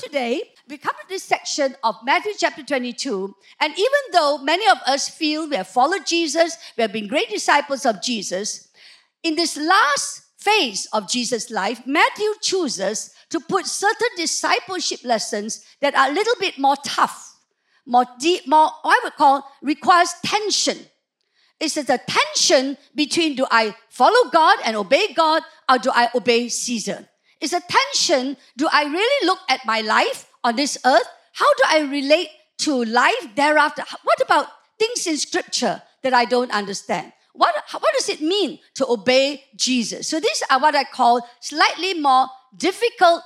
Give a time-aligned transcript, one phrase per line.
[0.00, 3.34] today, we come to this section of Matthew chapter 22.
[3.60, 7.28] And even though many of us feel we have followed Jesus, we have been great
[7.28, 8.68] disciples of Jesus,
[9.22, 15.94] in this last phase of Jesus' life, Matthew chooses to put certain discipleship lessons that
[15.94, 17.38] are a little bit more tough,
[17.86, 20.78] more deep, more, I would call, requires tension.
[21.60, 26.48] It's a tension between do I follow God and obey God or do I obey
[26.48, 27.06] Caesar?
[27.40, 28.36] It's a tension.
[28.56, 31.08] Do I really look at my life on this earth?
[31.32, 33.84] How do I relate to life thereafter?
[34.04, 34.46] What about
[34.78, 37.12] things in scripture that I don't understand?
[37.32, 40.08] What, what does it mean to obey Jesus?
[40.08, 42.26] So these are what I call slightly more
[42.56, 43.22] difficult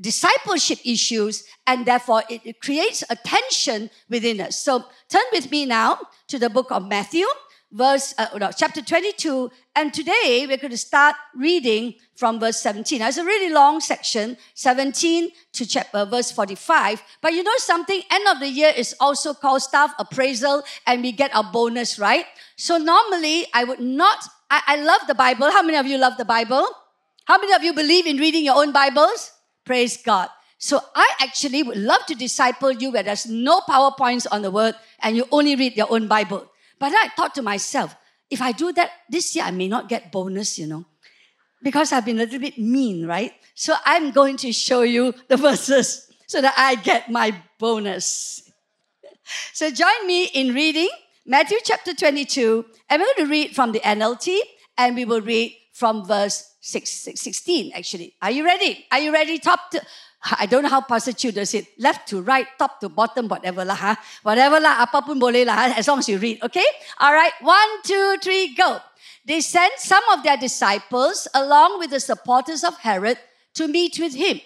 [0.00, 4.58] discipleship issues, and therefore it, it creates a tension within us.
[4.58, 7.26] So turn with me now to the book of Matthew,
[7.74, 13.00] verse uh, no, chapter 22 and today we're going to start reading from verse 17
[13.00, 18.00] now, it's a really long section 17 to chapter verse 45 but you know something?
[18.10, 22.26] End of the year is also called staff appraisal and we get our bonus right?
[22.56, 25.50] So normally i would not I, I love the bible.
[25.50, 26.64] How many of you love the bible?
[27.24, 29.32] How many of you believe in reading your own bibles?
[29.64, 30.28] Praise god.
[30.58, 34.76] So I actually would love to disciple you where there's no PowerPoints on the word
[35.00, 36.48] and you only read your own Bible.
[36.78, 37.94] But I thought to myself,
[38.30, 40.84] if I do that this year, I may not get bonus, you know,
[41.62, 43.32] because I've been a little bit mean, right?
[43.54, 48.42] So I'm going to show you the verses so that I get my bonus.
[49.54, 50.90] So join me in reading
[51.24, 54.36] Matthew chapter 22, and we're going to read from the NLT,
[54.76, 58.14] and we will read from verse 6, 16, actually.
[58.20, 58.84] Are you ready?
[58.92, 59.38] Are you ready?
[59.38, 59.80] Top to,
[60.38, 61.66] I don't know how Pastor Chu does it.
[61.78, 63.74] Left to right, top to bottom, whatever lah.
[63.74, 63.92] Ha?
[64.22, 65.76] Whatever lah, apapun boleh lah.
[65.76, 66.64] As long as you read, okay?
[67.00, 68.80] All right, one, two, three, go.
[69.24, 73.18] They sent some of their disciples along with the supporters of Herod
[73.54, 74.40] to meet with him.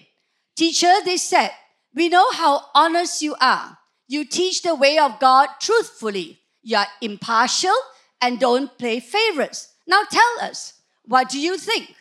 [0.55, 1.51] Teacher, they said,
[1.95, 3.79] we know how honest you are.
[4.07, 6.41] You teach the way of God truthfully.
[6.63, 7.75] You are impartial
[8.21, 9.75] and don't play favorites.
[9.87, 11.95] Now tell us, what do you think?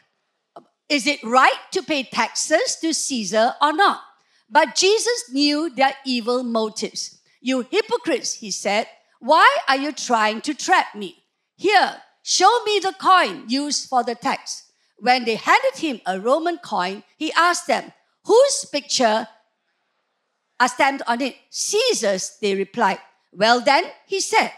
[0.89, 4.01] Is it right to pay taxes to Caesar or not?
[4.49, 7.19] But Jesus knew their evil motives.
[7.41, 8.87] You hypocrites, he said,
[9.19, 11.23] why are you trying to trap me?
[11.55, 14.71] Here, show me the coin used for the tax.
[14.99, 17.93] When they handed him a Roman coin, he asked them,
[18.25, 19.27] Whose picture
[20.59, 21.35] are stamped on it?
[21.49, 22.99] Caesar's, they replied.
[23.31, 24.51] Well, then, he said,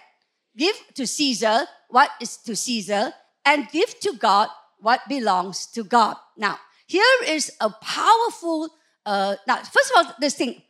[0.57, 3.13] Give to Caesar what is to Caesar,
[3.45, 4.49] and give to God
[4.81, 6.15] what belongs to God.
[6.37, 8.69] Now, here is a powerful,
[9.05, 10.61] uh, now, first of all, this thing,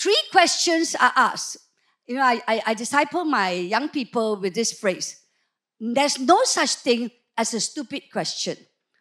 [0.00, 1.58] three questions are asked.
[2.06, 5.18] You know, I, I, I disciple my young people with this phrase
[5.82, 8.56] there's no such thing as a stupid question.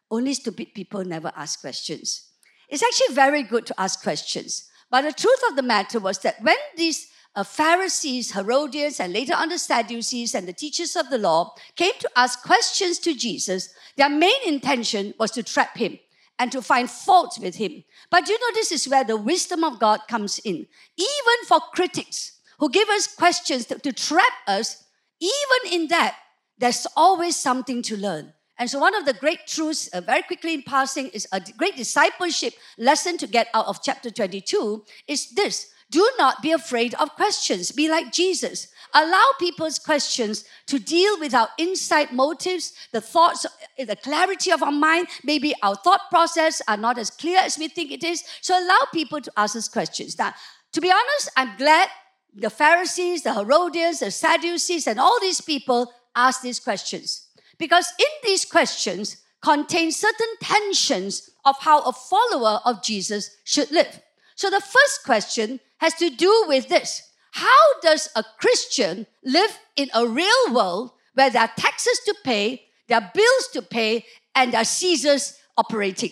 [0.10, 2.28] Only stupid people never ask questions.
[2.68, 4.68] It's actually very good to ask questions.
[4.90, 9.34] But the truth of the matter was that when these uh, Pharisees, Herodians, and later
[9.34, 13.74] on the Sadducees and the teachers of the law came to ask questions to Jesus,
[13.96, 15.98] their main intention was to trap him
[16.40, 17.84] and to find fault with him.
[18.10, 20.56] But you know, this is where the wisdom of God comes in.
[20.98, 24.84] Even for critics who give us questions to, to trap us,
[25.20, 26.18] even in that,
[26.58, 28.34] there's always something to learn.
[28.58, 31.76] And so, one of the great truths, uh, very quickly in passing, is a great
[31.76, 37.16] discipleship lesson to get out of chapter 22 is this do not be afraid of
[37.16, 37.72] questions.
[37.72, 38.68] Be like Jesus.
[38.94, 43.46] Allow people's questions to deal with our inside motives, the thoughts,
[43.78, 45.08] the clarity of our mind.
[45.24, 48.24] Maybe our thought process are not as clear as we think it is.
[48.42, 50.18] So allow people to ask us questions.
[50.18, 50.34] Now,
[50.74, 51.90] to be honest, I'm glad
[52.34, 57.28] the Pharisees, the Herodians, the Sadducees, and all these people asked these questions.
[57.58, 64.02] Because in these questions contain certain tensions of how a follower of Jesus should live.
[64.36, 67.02] So the first question has to do with this.
[67.32, 72.62] How does a Christian live in a real world where there are taxes to pay,
[72.88, 74.06] there are bills to pay,
[74.36, 76.12] and there are Caesars operating?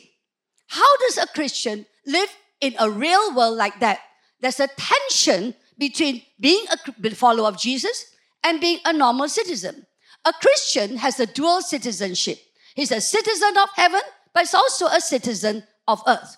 [0.67, 3.99] How does a Christian live in a real world like that?
[4.41, 8.05] There's a tension between being a follower of Jesus
[8.43, 9.85] and being a normal citizen.
[10.25, 12.39] A Christian has a dual citizenship.
[12.75, 14.01] He's a citizen of heaven,
[14.33, 16.37] but he's also a citizen of earth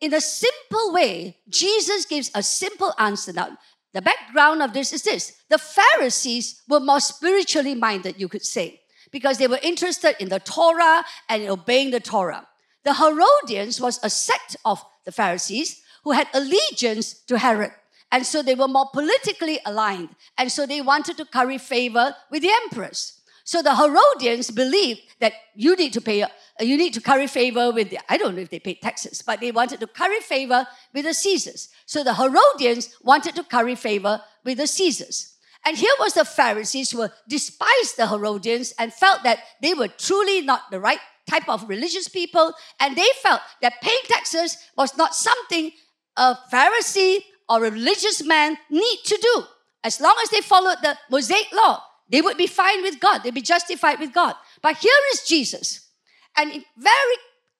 [0.00, 3.32] in a simple way, Jesus gives a simple answer.
[3.32, 3.56] Now,
[3.92, 8.80] the background of this is this the Pharisees were more spiritually minded, you could say,
[9.12, 12.46] because they were interested in the Torah and in obeying the Torah.
[12.82, 17.72] The Herodians was a sect of the Pharisees who had allegiance to Herod.
[18.12, 20.10] And so they were more politically aligned.
[20.36, 23.20] And so they wanted to curry favor with the emperors.
[23.44, 26.28] So the Herodians believed that you need to pay, uh,
[26.60, 29.40] you need to curry favor with the, I don't know if they paid taxes, but
[29.40, 31.68] they wanted to curry favor with the Caesars.
[31.84, 35.36] So the Herodians wanted to curry favor with the Caesars.
[35.66, 40.40] And here was the Pharisees who despised the Herodians and felt that they were truly
[40.40, 42.54] not the right type of religious people.
[42.80, 45.70] And they felt that paying taxes was not something
[46.16, 47.18] a Pharisee
[47.48, 49.44] or a religious man need to do.
[49.82, 53.22] As long as they followed the Mosaic law, they would be fine with God.
[53.22, 54.34] They'd be justified with God.
[54.62, 55.88] But here is Jesus.
[56.36, 57.16] And very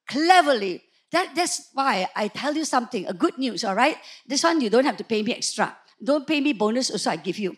[0.08, 0.82] cleverly,
[1.12, 3.96] that, that's why I tell you something, a good news, all right?
[4.26, 5.76] This one you don't have to pay me extra.
[6.02, 7.56] Don't pay me bonus, also I give you.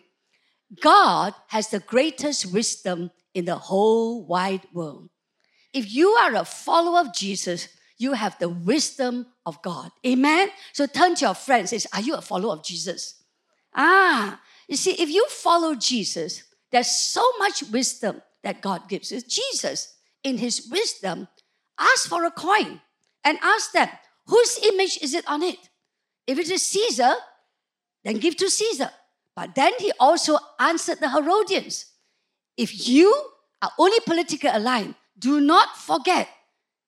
[0.81, 5.09] God has the greatest wisdom in the whole wide world.
[5.73, 9.91] If you are a follower of Jesus, you have the wisdom of God.
[10.05, 10.49] Amen?
[10.73, 13.23] So turn to your friends Are you a follower of Jesus?
[13.75, 19.09] Ah, you see, if you follow Jesus, there's so much wisdom that God gives.
[19.09, 21.27] Jesus, in his wisdom,
[21.79, 22.81] ask for a coin
[23.23, 23.89] and ask them,
[24.25, 25.69] whose image is it on it?
[26.25, 27.13] If it is Caesar,
[28.03, 28.91] then give to Caesar.
[29.35, 31.85] But then he also answered the Herodians.
[32.57, 33.13] If you
[33.61, 36.27] are only politically aligned, do not forget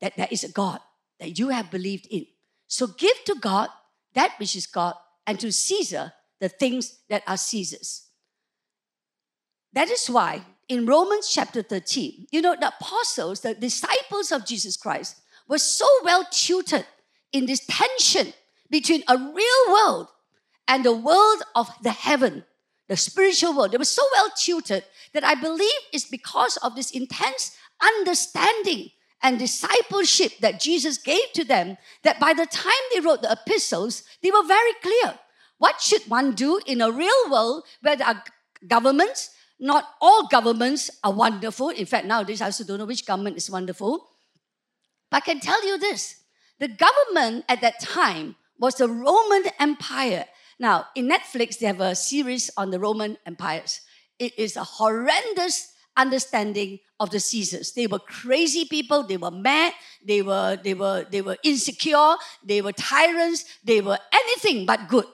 [0.01, 0.79] that there is a God
[1.19, 2.25] that you have believed in.
[2.67, 3.69] So give to God
[4.13, 4.95] that which is God,
[5.27, 8.08] and to Caesar the things that are Caesar's.
[9.73, 14.77] That is why in Romans chapter 13, you know, the apostles, the disciples of Jesus
[14.77, 15.17] Christ,
[15.47, 16.85] were so well tutored
[17.33, 18.33] in this tension
[18.69, 20.07] between a real world
[20.67, 22.45] and the world of the heaven,
[22.87, 23.71] the spiritual world.
[23.71, 24.83] They were so well tutored
[25.13, 31.43] that I believe it's because of this intense understanding and discipleship that Jesus gave to
[31.43, 35.19] them that by the time they wrote the epistles, they were very clear.
[35.57, 38.23] What should one do in a real world where there are
[38.67, 39.31] governments?
[39.59, 41.69] Not all governments are wonderful.
[41.69, 44.07] In fact, nowadays I also don't know which government is wonderful.
[45.11, 46.15] But I can tell you this
[46.59, 50.25] the government at that time was the Roman Empire.
[50.59, 53.81] Now, in Netflix, they have a series on the Roman empires.
[54.19, 57.73] It is a horrendous understanding of the Caesars.
[57.73, 59.73] They were crazy people, they were mad,
[60.05, 65.05] they were, they were, they were insecure, they were tyrants, they were anything but good.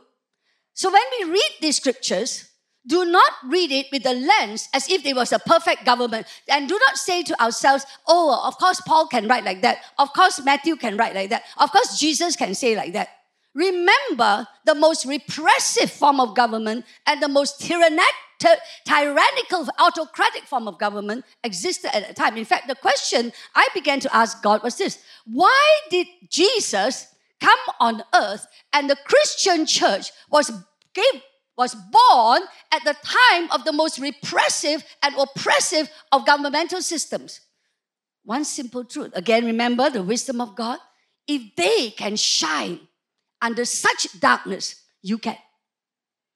[0.74, 2.50] So when we read these scriptures,
[2.88, 6.28] do not read it with the lens as if there was a perfect government.
[6.48, 9.80] And do not say to ourselves, oh, of course Paul can write like that.
[9.98, 11.44] Of course Matthew can write like that.
[11.58, 13.10] Of course Jesus can say like that.
[13.56, 18.04] Remember the most repressive form of government and the most tyrannic,
[18.86, 22.36] tyrannical, autocratic form of government existed at the time.
[22.38, 27.08] In fact, the question I began to ask God was this Why did Jesus
[27.40, 30.52] come on earth and the Christian church was
[30.94, 31.22] gave
[31.58, 32.42] was born
[32.72, 37.42] at the time of the most repressive and oppressive of governmental systems.
[38.24, 39.12] One simple truth.
[39.16, 40.80] Again, remember the wisdom of God.
[41.28, 42.80] If they can shine
[43.42, 45.38] under such darkness, you can.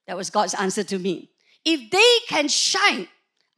[0.07, 1.31] That was God's answer to me.
[1.66, 3.07] If they can shine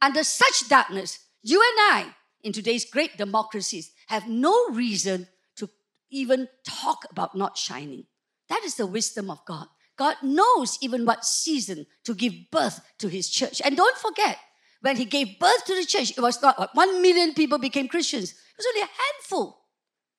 [0.00, 5.68] under such darkness, you and I, in today's great democracies, have no reason to
[6.10, 8.06] even talk about not shining.
[8.48, 9.68] That is the wisdom of God.
[9.96, 13.60] God knows even what season to give birth to his church.
[13.64, 14.38] And don't forget,
[14.80, 18.30] when he gave birth to the church, it was not one million people became Christians.
[18.30, 19.58] It was only a handful.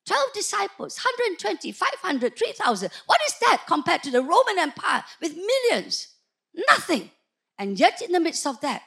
[0.05, 2.89] 12 disciples, 120, 500, 3,000.
[3.05, 6.09] What is that compared to the Roman Empire with millions?
[6.69, 7.09] Nothing.
[7.57, 8.81] And yet, in the midst of that,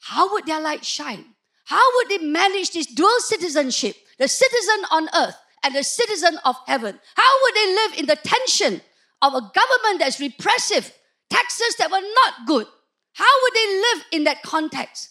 [0.00, 1.24] how would their light shine?
[1.64, 3.96] How would they manage this dual citizenship?
[4.18, 6.98] The citizen on earth and the citizen of heaven.
[7.14, 8.80] How would they live in the tension
[9.22, 10.92] of a government that's repressive,
[11.30, 12.66] taxes that were not good?
[13.14, 15.10] How would they live in that context?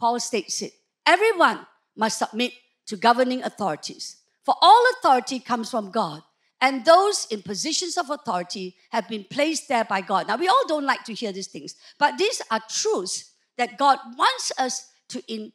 [0.00, 0.72] Paul states it
[1.06, 1.66] everyone
[1.96, 2.52] must submit
[2.86, 4.16] to governing authorities.
[4.44, 6.22] For all authority comes from God,
[6.60, 10.28] and those in positions of authority have been placed there by God.
[10.28, 13.98] Now, we all don't like to hear these things, but these are truths that God
[14.16, 15.52] wants us to in,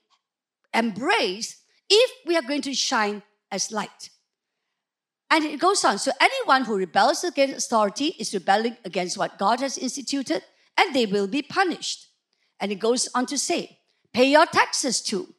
[0.74, 4.10] embrace if we are going to shine as light.
[5.30, 5.98] And it goes on.
[6.00, 10.42] So anyone who rebels against authority is rebelling against what God has instituted,
[10.78, 12.08] and they will be punished.
[12.60, 13.80] And it goes on to say,
[14.14, 15.34] pay your taxes too.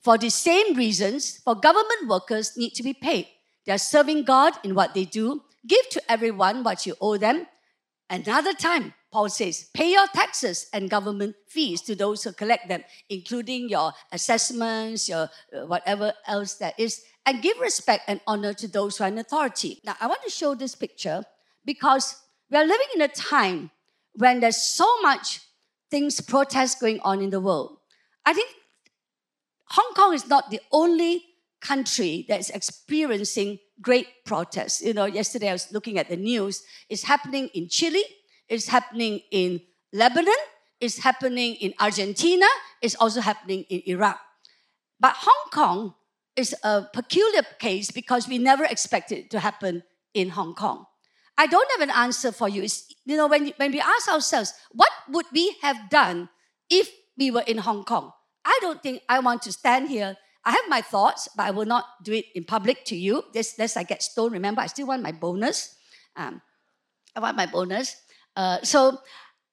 [0.00, 3.28] For the same reasons, for government workers need to be paid.
[3.64, 5.42] They are serving God in what they do.
[5.66, 7.46] Give to everyone what you owe them.
[8.10, 12.84] Another time, Paul says, pay your taxes and government fees to those who collect them,
[13.08, 18.68] including your assessments, your uh, whatever else that is and give respect and honor to
[18.68, 19.80] those who are in authority.
[19.84, 21.24] Now, I want to show this picture
[21.64, 22.16] because
[22.50, 23.70] we are living in a time
[24.14, 25.40] when there's so much
[25.90, 27.78] things, protests going on in the world.
[28.26, 28.50] I think
[29.70, 31.24] Hong Kong is not the only
[31.60, 34.82] country that is experiencing great protests.
[34.82, 36.62] You know, yesterday I was looking at the news.
[36.88, 38.04] It's happening in Chile,
[38.48, 39.60] it's happening in
[39.92, 40.34] Lebanon,
[40.80, 42.46] it's happening in Argentina,
[42.82, 44.20] it's also happening in Iraq.
[45.00, 45.94] But Hong Kong
[46.36, 49.82] is a peculiar case because we never expected it to happen
[50.14, 50.86] in Hong Kong.
[51.36, 52.62] I don't have an answer for you.
[52.62, 56.28] It's, you know, when, when we ask ourselves, what would we have done
[56.70, 58.12] if we were in Hong Kong?
[58.44, 60.16] I don't think I want to stand here.
[60.44, 63.24] I have my thoughts, but I will not do it in public to you.
[63.32, 64.32] This, lest I get stoned.
[64.32, 65.76] Remember, I still want my bonus.
[66.16, 66.42] Um,
[67.16, 67.96] I want my bonus.
[68.36, 68.98] Uh, so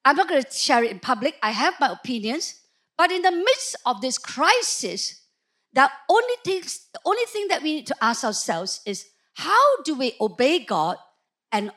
[0.04, 1.36] I'm not going to share it in public.
[1.42, 2.60] I have my opinions.
[2.98, 5.21] But in the midst of this crisis,
[5.72, 9.94] the only, things, the only thing that we need to ask ourselves is how do
[9.94, 10.96] we obey God
[11.50, 11.70] and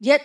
[0.00, 0.22] yet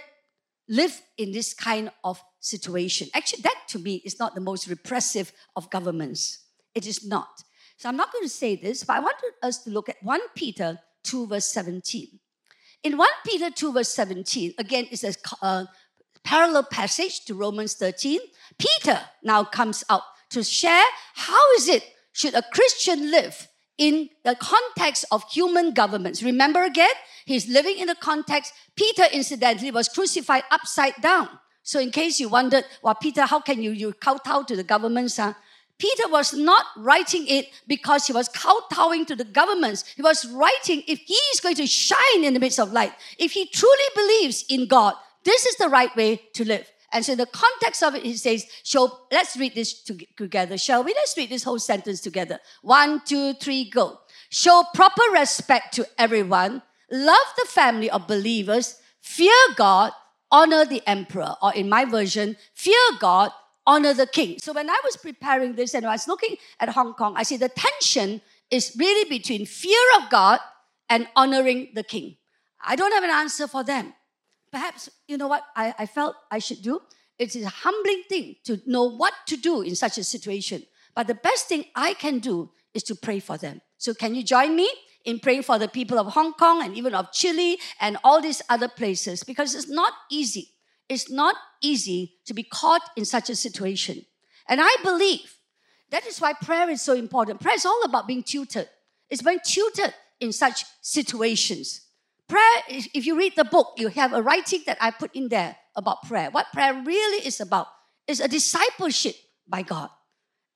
[0.67, 3.09] live in this kind of situation?
[3.13, 6.45] Actually, that to me is not the most repressive of governments.
[6.73, 7.43] It is not.
[7.77, 10.19] So I'm not going to say this, but I want us to look at 1
[10.35, 12.19] Peter 2, verse 17.
[12.83, 15.65] In 1 Peter 2, verse 17, again, it's a uh,
[16.23, 18.19] parallel passage to Romans 13.
[18.57, 20.01] Peter now comes out
[20.31, 26.21] to share how is it should a Christian live in the context of human governments.
[26.21, 26.93] Remember again,
[27.25, 28.53] he's living in the context.
[28.75, 31.29] Peter, incidentally, was crucified upside down.
[31.63, 35.17] So, in case you wondered, well, Peter, how can you, you kowtow to the governments?
[35.17, 35.33] Huh?
[35.77, 39.83] Peter was not writing it because he was kowtowing to the governments.
[39.95, 43.31] He was writing if he is going to shine in the midst of light, if
[43.31, 46.70] he truly believes in God, this is the right way to live.
[46.91, 49.81] And so, in the context of it, he says, "Show." let's read this
[50.17, 50.93] together, shall we?
[50.93, 52.39] Let's read this whole sentence together.
[52.61, 53.99] One, two, three, go.
[54.29, 59.91] Show proper respect to everyone, love the family of believers, fear God,
[60.31, 61.35] honor the emperor.
[61.41, 63.31] Or in my version, fear God,
[63.65, 64.37] honor the king.
[64.39, 67.37] So, when I was preparing this and I was looking at Hong Kong, I see
[67.37, 70.39] the tension is really between fear of God
[70.89, 72.17] and honoring the king.
[72.63, 73.93] I don't have an answer for them
[74.51, 76.81] perhaps, you know what I, I felt I should do?
[77.17, 80.63] It is a humbling thing to know what to do in such a situation.
[80.95, 83.61] But the best thing I can do is to pray for them.
[83.77, 84.69] So, can you join me
[85.05, 88.41] in praying for the people of Hong Kong and even of Chile and all these
[88.49, 89.23] other places?
[89.23, 90.49] Because it's not easy.
[90.89, 94.05] It's not easy to be caught in such a situation.
[94.47, 95.37] And I believe
[95.91, 97.39] that is why prayer is so important.
[97.39, 98.69] Prayer is all about being tutored,
[99.09, 101.81] it's being tutored in such situations.
[102.31, 102.63] Prayer,
[102.95, 106.07] if you read the book, you have a writing that I put in there about
[106.07, 106.29] prayer.
[106.31, 107.67] What prayer really is about
[108.07, 109.89] is a discipleship by God.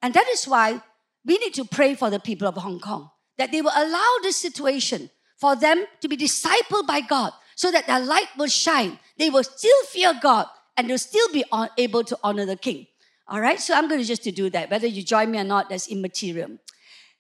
[0.02, 0.82] And that is why
[1.26, 4.38] we need to pray for the people of Hong Kong, that they will allow this
[4.38, 8.98] situation for them to be discipled by God so that their light will shine.
[9.18, 11.44] They will still fear God and they'll still be
[11.78, 12.88] able to honor the King.
[13.28, 14.72] All right, so I'm going to just to do that.
[14.72, 16.58] Whether you join me or not, that's immaterial.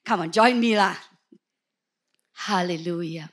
[0.06, 0.96] Come on, join me lah.
[2.32, 3.32] Hallelujah.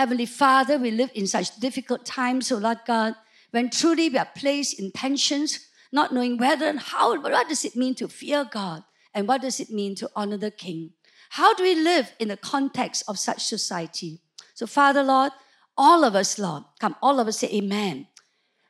[0.00, 3.16] Heavenly Father, we live in such difficult times, oh Lord God,
[3.50, 7.76] when truly we are placed in tensions, not knowing whether and how, what does it
[7.76, 10.92] mean to fear God and what does it mean to honor the King?
[11.28, 14.22] How do we live in the context of such society?
[14.54, 15.32] So, Father, Lord,
[15.76, 18.06] all of us, Lord, come, all of us say amen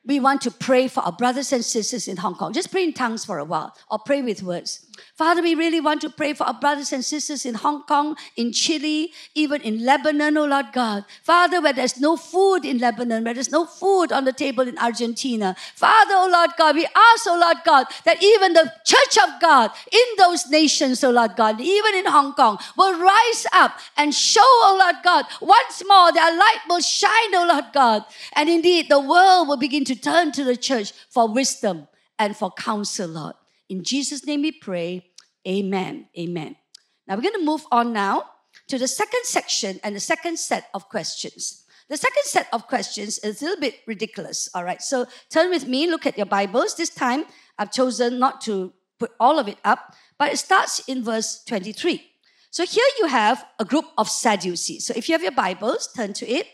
[0.04, 2.52] we want to pray for our brothers and sisters in Hong Kong.
[2.52, 4.86] Just pray in tongues for a while or pray with words.
[5.14, 8.52] Father, we really want to pray for our brothers and sisters in Hong Kong, in
[8.52, 11.04] Chile, even in Lebanon, oh Lord God.
[11.22, 14.78] Father, where there's no food in Lebanon, where there's no food on the table in
[14.78, 15.56] Argentina.
[15.74, 19.70] Father, oh Lord God, we ask, oh Lord God, that even the church of God
[19.90, 24.40] in those nations, oh Lord God, even in Hong Kong, will rise up and show,
[24.42, 28.04] oh Lord God, once more their light will shine, oh Lord God.
[28.34, 31.88] And indeed, the world will begin to turn to the church for wisdom
[32.18, 33.34] and for counsel, Lord.
[33.70, 35.06] In Jesus' name we pray.
[35.46, 36.08] Amen.
[36.18, 36.56] Amen.
[37.06, 38.24] Now we're going to move on now
[38.66, 41.64] to the second section and the second set of questions.
[41.88, 44.50] The second set of questions is a little bit ridiculous.
[44.54, 46.76] All right, so turn with me, look at your Bibles.
[46.76, 47.24] This time
[47.58, 52.02] I've chosen not to put all of it up, but it starts in verse 23.
[52.50, 54.84] So here you have a group of Sadducees.
[54.84, 56.46] So if you have your Bibles, turn to it.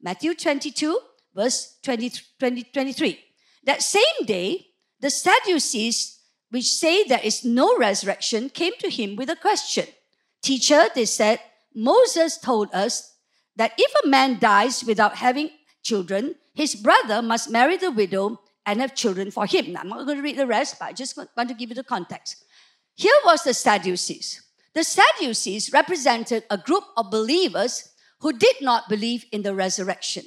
[0.00, 0.98] Matthew 22,
[1.34, 3.20] verse 20, 20, 23.
[3.64, 4.68] That same day,
[5.00, 6.11] the Sadducees,
[6.52, 9.86] which say there is no resurrection, came to him with a question.
[10.42, 11.40] Teacher, they said,
[11.74, 13.14] Moses told us
[13.56, 15.48] that if a man dies without having
[15.82, 19.72] children, his brother must marry the widow and have children for him.
[19.72, 21.74] Now, I'm not going to read the rest, but I just want to give you
[21.74, 22.44] the context.
[22.96, 24.42] Here was the Sadducees.
[24.74, 27.88] The Sadducees represented a group of believers
[28.20, 30.24] who did not believe in the resurrection.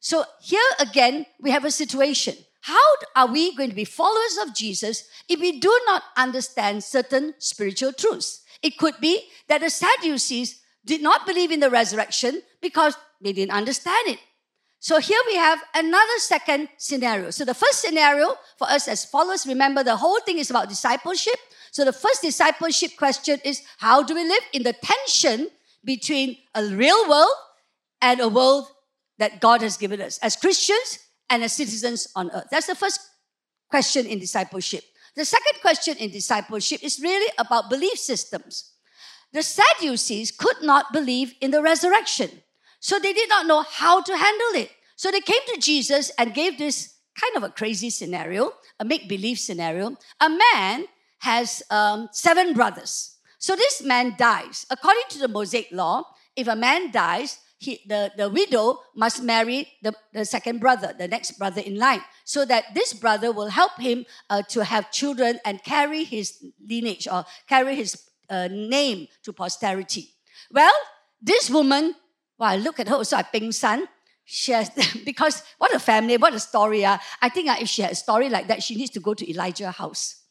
[0.00, 2.36] So here again, we have a situation.
[2.62, 2.76] How
[3.16, 7.92] are we going to be followers of Jesus if we do not understand certain spiritual
[7.92, 8.42] truths?
[8.62, 13.52] It could be that the Sadducees did not believe in the resurrection because they didn't
[13.52, 14.20] understand it.
[14.78, 17.30] So here we have another second scenario.
[17.30, 21.36] So the first scenario for us as followers, remember the whole thing is about discipleship.
[21.72, 25.48] So the first discipleship question is how do we live in the tension
[25.84, 27.34] between a real world
[28.00, 28.66] and a world
[29.18, 31.00] that God has given us as Christians
[31.32, 32.48] and as citizens on earth?
[32.50, 33.00] That's the first
[33.70, 34.84] question in discipleship.
[35.16, 38.72] The second question in discipleship is really about belief systems.
[39.32, 42.30] The Sadducees could not believe in the resurrection,
[42.80, 44.70] so they did not know how to handle it.
[44.96, 49.08] So they came to Jesus and gave this kind of a crazy scenario, a make
[49.08, 49.96] believe scenario.
[50.20, 50.86] A man
[51.20, 53.16] has um, seven brothers.
[53.38, 54.66] So this man dies.
[54.70, 56.04] According to the Mosaic law,
[56.36, 61.08] if a man dies, he, the, the widow must marry the, the second brother, the
[61.08, 65.38] next brother in line, so that this brother will help him uh, to have children
[65.44, 70.10] and carry his lineage or carry his uh, name to posterity.
[70.50, 70.72] Well,
[71.20, 71.94] this woman,
[72.38, 73.86] well, I look at her also, I ping son.
[74.24, 74.70] She has,
[75.04, 76.84] because what a family, what a story.
[76.84, 79.14] Uh, I think uh, if she had a story like that, she needs to go
[79.14, 80.22] to Elijah's house.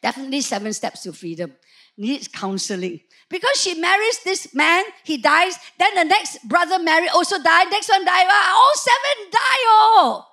[0.00, 1.52] Definitely seven steps to freedom.
[1.96, 3.00] Needs counseling.
[3.28, 7.88] Because she marries this man, he dies, then the next brother marry also die, next
[7.88, 10.26] one die, all seven die oh.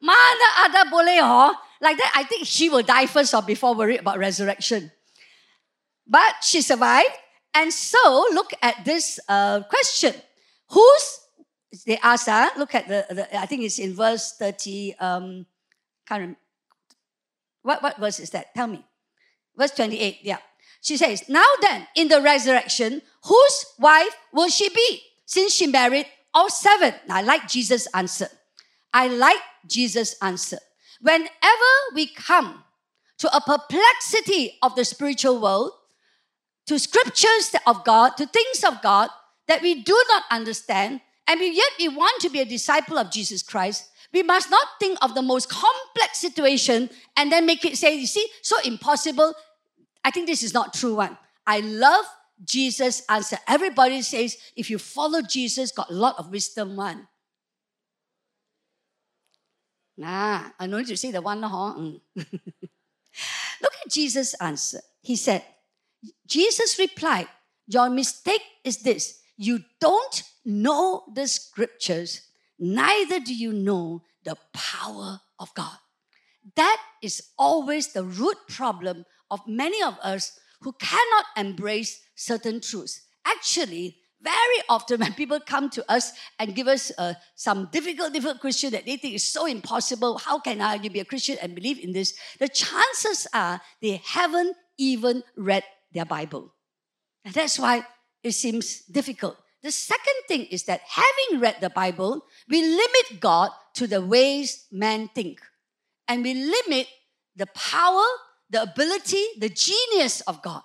[0.00, 1.54] Mana ada boleh oh.
[1.80, 4.92] Like that, I think she will die first or before worry about resurrection.
[6.06, 7.10] But she survived.
[7.54, 10.14] And so look at this uh, question.
[10.68, 11.20] Who's,
[11.86, 15.46] they ask, uh, look at the, the, I think it's in verse 30, um,
[16.06, 16.40] can't remember.
[17.62, 18.54] What, what verse is that?
[18.54, 18.84] Tell me.
[19.56, 20.38] Verse 28, yeah.
[20.80, 25.02] She says, Now then, in the resurrection, whose wife will she be?
[25.26, 26.94] Since she married all seven.
[27.08, 28.28] I like Jesus' answer.
[28.92, 30.58] I like Jesus' answer.
[31.00, 32.64] Whenever we come
[33.18, 35.72] to a perplexity of the spiritual world,
[36.66, 39.10] to scriptures of God, to things of God
[39.48, 43.10] that we do not understand, and we, yet we want to be a disciple of
[43.10, 47.76] Jesus Christ, we must not think of the most complex situation and then make it
[47.76, 49.34] say, you see, so impossible.
[50.04, 51.16] I think this is not true one.
[51.46, 52.04] I love
[52.44, 53.38] Jesus' answer.
[53.46, 57.08] Everybody says, if you follow Jesus, got a lot of wisdom one.
[59.96, 61.42] Nah, I know you see the one.
[61.42, 61.74] Huh?
[61.76, 62.00] Mm.
[62.16, 64.80] Look at Jesus' answer.
[65.02, 65.44] He said,
[66.26, 67.28] Jesus replied,
[67.66, 72.22] Your mistake is this you don't know the scriptures
[72.58, 75.78] neither do you know the power of God.
[76.56, 83.00] That is always the root problem of many of us who cannot embrace certain truths.
[83.24, 88.40] Actually, very often when people come to us and give us uh, some difficult, difficult
[88.40, 91.78] question that they think is so impossible, how can I be a Christian and believe
[91.78, 92.14] in this?
[92.38, 96.52] The chances are they haven't even read their Bible.
[97.24, 97.86] And that's why
[98.22, 99.36] it seems difficult.
[99.62, 104.66] The second thing is that having read the Bible, we limit God to the ways
[104.72, 105.40] men think.
[106.08, 106.88] And we limit
[107.36, 108.04] the power,
[108.50, 110.62] the ability, the genius of God.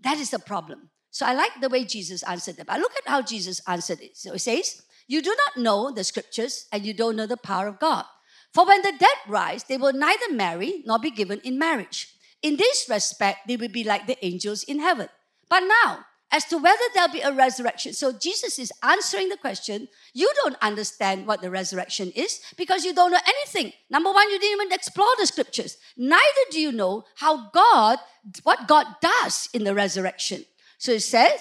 [0.00, 0.90] That is the problem.
[1.10, 2.66] So I like the way Jesus answered them.
[2.68, 4.16] I look at how Jesus answered it.
[4.16, 7.68] So he says, You do not know the scriptures and you don't know the power
[7.68, 8.04] of God.
[8.52, 12.14] For when the dead rise, they will neither marry nor be given in marriage.
[12.42, 15.08] In this respect, they will be like the angels in heaven.
[15.48, 17.92] But now, as to whether there'll be a resurrection.
[17.92, 19.88] So Jesus is answering the question.
[20.12, 23.72] You don't understand what the resurrection is because you don't know anything.
[23.90, 25.78] Number one, you didn't even explore the scriptures.
[25.96, 27.98] Neither do you know how God,
[28.42, 30.44] what God does in the resurrection.
[30.78, 31.40] So it says,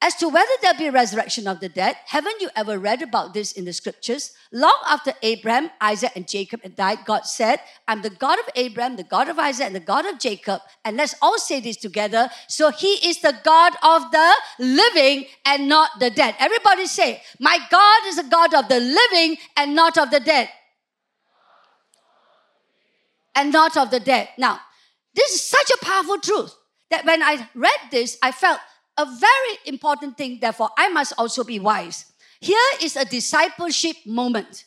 [0.00, 3.34] as to whether there'll be a resurrection of the dead, haven't you ever read about
[3.34, 4.32] this in the scriptures?
[4.52, 7.58] Long after Abraham, Isaac, and Jacob had died, God said,
[7.88, 10.60] I'm the God of Abraham, the God of Isaac, and the God of Jacob.
[10.84, 12.30] And let's all say this together.
[12.46, 16.36] So he is the God of the living and not the dead.
[16.38, 20.48] Everybody say, My God is the God of the living and not of the dead.
[23.34, 24.28] And not of the dead.
[24.38, 24.60] Now,
[25.14, 26.54] this is such a powerful truth
[26.90, 28.60] that when I read this, I felt
[28.98, 32.04] a very important thing, therefore, I must also be wise.
[32.40, 34.64] Here is a discipleship moment.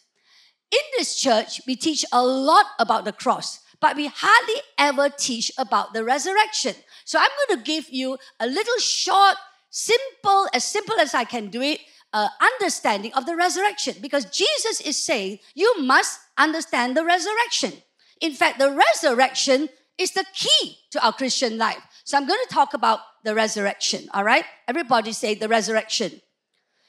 [0.71, 5.51] In this church, we teach a lot about the cross, but we hardly ever teach
[5.57, 6.75] about the resurrection.
[7.03, 9.35] So I'm going to give you a little short,
[9.69, 11.81] simple, as simple as I can do it,
[12.13, 17.73] uh, understanding of the resurrection because Jesus is saying you must understand the resurrection.
[18.19, 19.69] In fact, the resurrection
[20.01, 21.81] is the key to our Christian life.
[22.03, 24.43] So I'm going to talk about the resurrection, all right?
[24.67, 26.21] Everybody say the resurrection.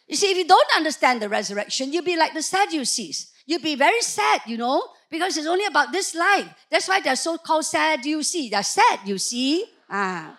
[0.09, 3.31] You see, if you don't understand the resurrection, you'll be like the Sadducees.
[3.47, 6.49] You'll be very sad, you know, because it's only about this life.
[6.71, 8.51] That's why they're so called Sadducees.
[8.51, 9.65] They're sad, you see.
[9.91, 10.39] Ah.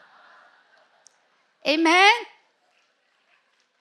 [1.67, 2.12] Amen?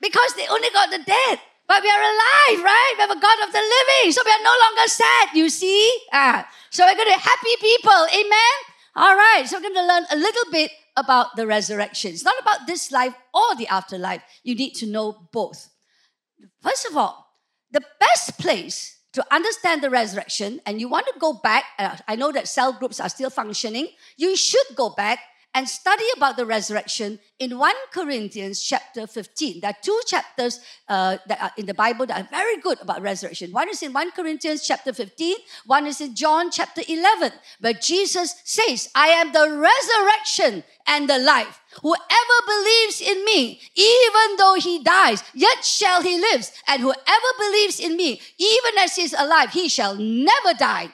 [0.01, 1.41] Because they only got the dead.
[1.67, 2.93] But we are alive, right?
[2.97, 4.13] We have a God of the living.
[4.13, 5.91] So we are no longer sad, you see?
[6.13, 8.07] Ah, so we're going to be happy people.
[8.13, 8.72] Amen?
[8.95, 9.45] All right.
[9.47, 12.13] So we're going to learn a little bit about the resurrection.
[12.13, 14.23] It's not about this life or the afterlife.
[14.43, 15.71] You need to know both.
[16.61, 17.27] First of all,
[17.71, 22.33] the best place to understand the resurrection, and you want to go back, I know
[22.33, 25.19] that cell groups are still functioning, you should go back
[25.55, 29.61] and study about the resurrection in 1 Corinthians chapter 15.
[29.61, 33.03] There are two chapters uh, that are in the Bible that are very good about
[33.03, 33.53] resurrection.
[33.53, 35.37] One is in 1 Corinthians chapter 15,
[35.67, 41.19] one is in John chapter 11, where Jesus says, I am the resurrection and the
[41.19, 41.61] life.
[41.83, 46.51] Whoever believes in me, even though he dies, yet shall he live.
[46.67, 50.93] And whoever believes in me, even as he is alive, he shall never die.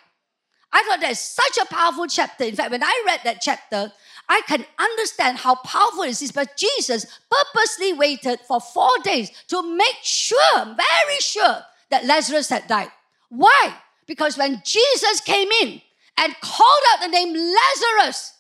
[0.72, 2.44] I thought that's such a powerful chapter.
[2.44, 3.92] In fact, when I read that chapter,
[4.28, 9.62] I can understand how powerful this is, But Jesus purposely waited for four days to
[9.62, 12.90] make sure, very sure, that Lazarus had died.
[13.30, 13.74] Why?
[14.06, 15.80] Because when Jesus came in
[16.18, 18.34] and called out the name Lazarus,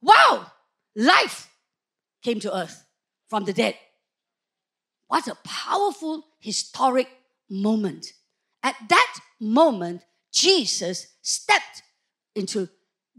[0.00, 0.50] wow,
[0.96, 1.50] life
[2.22, 2.84] came to earth
[3.28, 3.74] from the dead.
[5.08, 7.08] What a powerful historic
[7.50, 8.12] moment.
[8.62, 11.82] At that moment, Jesus stepped
[12.34, 12.68] into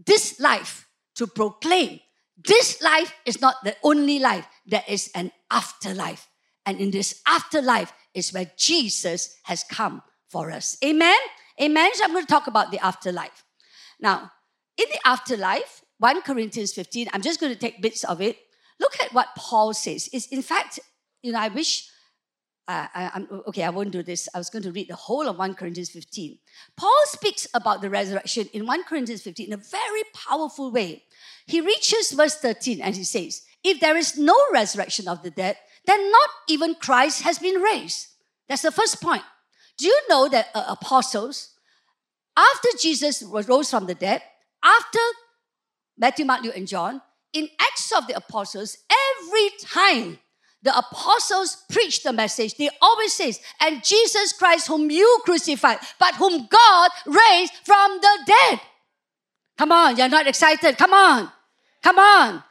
[0.06, 0.89] this life
[1.20, 2.00] to proclaim
[2.46, 6.30] this life is not the only life, there is an afterlife.
[6.66, 10.78] And in this afterlife is where Jesus has come for us.
[10.84, 11.18] Amen?
[11.62, 11.90] Amen.
[11.96, 13.44] So I'm going to talk about the afterlife.
[14.00, 14.32] Now,
[14.78, 18.38] in the afterlife, 1 Corinthians 15, I'm just going to take bits of it.
[18.80, 20.08] Look at what Paul says.
[20.14, 20.80] Is in fact,
[21.22, 21.90] you know, I wish
[22.70, 24.30] uh, I, okay, I won't do this.
[24.32, 26.38] I was going to read the whole of 1 Corinthians 15.
[26.78, 31.04] Paul speaks about the resurrection in 1 Corinthians 15 in a very powerful way.
[31.50, 35.58] He reaches verse 13 and he says, If there is no resurrection of the dead,
[35.86, 38.06] then not even Christ has been raised.
[38.48, 39.24] That's the first point.
[39.80, 41.56] Do you know that uh, apostles,
[42.38, 44.22] after Jesus rose from the dead,
[44.64, 45.00] after
[45.98, 47.02] Matthew, Mark, Luke, and John,
[47.34, 48.78] in Acts of the Apostles,
[49.18, 50.20] every time
[50.62, 56.14] the apostles preach the message, they always says, and Jesus Christ whom you crucified, but
[56.14, 58.62] whom God raised from the dead.
[59.58, 60.78] Come on, you're not excited.
[60.78, 61.32] Come on.
[61.84, 62.44] Come on.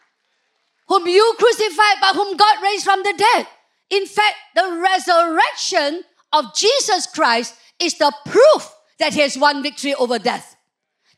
[0.88, 3.46] Whom you crucified, but whom God raised from the dead.
[3.90, 9.94] In fact, the resurrection of Jesus Christ is the proof that he has won victory
[9.94, 10.56] over death.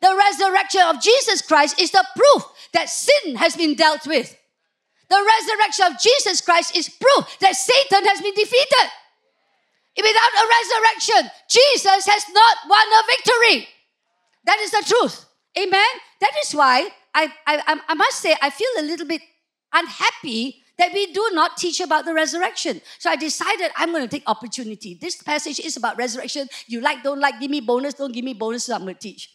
[0.00, 4.36] The resurrection of Jesus Christ is the proof that sin has been dealt with.
[5.08, 8.90] The resurrection of Jesus Christ is proof that Satan has been defeated.
[9.96, 13.68] Without a resurrection, Jesus has not won a victory.
[14.44, 15.26] That is the truth.
[15.58, 15.92] Amen.
[16.20, 19.22] That is why I, I, I must say I feel a little bit
[19.72, 22.80] unhappy that we do not teach about the resurrection.
[22.98, 24.98] So I decided I'm going to take opportunity.
[25.00, 26.48] This passage is about resurrection.
[26.66, 29.00] You like, don't like, give me bonus, don't give me bonus, so I'm going to
[29.00, 29.30] teach.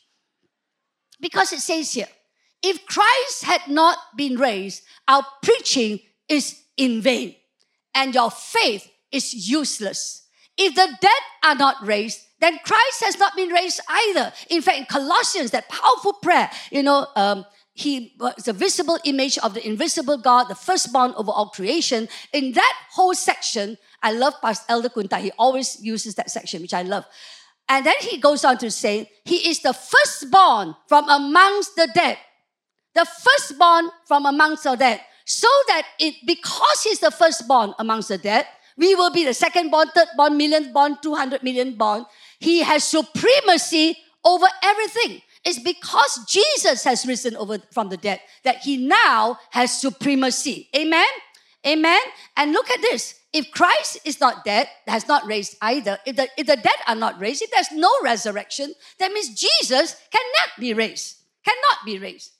[1.21, 2.07] Because it says here,
[2.63, 7.35] if Christ had not been raised, our preaching is in vain
[7.93, 10.27] and your faith is useless.
[10.57, 14.33] If the dead are not raised, then Christ has not been raised either.
[14.49, 19.37] In fact, in Colossians, that powerful prayer, you know, um, he was a visible image
[19.37, 22.07] of the invisible God, the firstborn over all creation.
[22.33, 25.19] In that whole section, I love Pastor Elder Kunta.
[25.19, 27.05] He always uses that section, which I love.
[27.69, 32.17] And then he goes on to say, He is the firstborn from amongst the dead
[32.95, 38.17] the firstborn from amongst the dead, so that it because he's the firstborn amongst the
[38.17, 42.05] dead, we will be the second-born, third-born, millionth-born, 200 million born.
[42.39, 45.21] He has supremacy over everything.
[45.45, 50.69] It's because Jesus has risen over from the dead that he now has supremacy.
[50.75, 51.05] Amen?
[51.65, 52.01] Amen?
[52.35, 53.19] And look at this.
[53.31, 56.95] If Christ is not dead, has not raised either, if the, if the dead are
[56.95, 61.17] not raised, if there's no resurrection, that means Jesus cannot be raised.
[61.43, 62.31] Cannot be raised.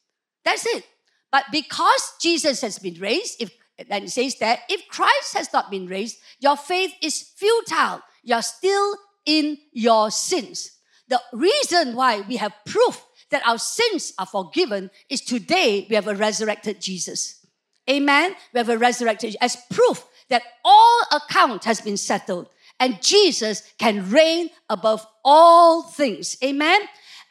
[0.44, 0.84] That's it.
[1.32, 5.70] But because Jesus has been raised, if and it says that if Christ has not
[5.70, 8.02] been raised, your faith is futile.
[8.24, 10.72] You're still in your sins.
[11.08, 16.08] The reason why we have proof that our sins are forgiven is today we have
[16.08, 17.46] a resurrected Jesus.
[17.90, 18.36] Amen.
[18.54, 24.10] We have a resurrected as proof that all account has been settled and Jesus can
[24.10, 26.38] reign above all things.
[26.44, 26.82] Amen.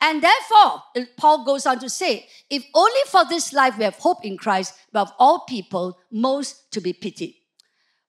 [0.01, 3.97] And therefore, uh, Paul goes on to say, if only for this life we have
[3.97, 7.35] hope in Christ, but of all people, most to be pitied.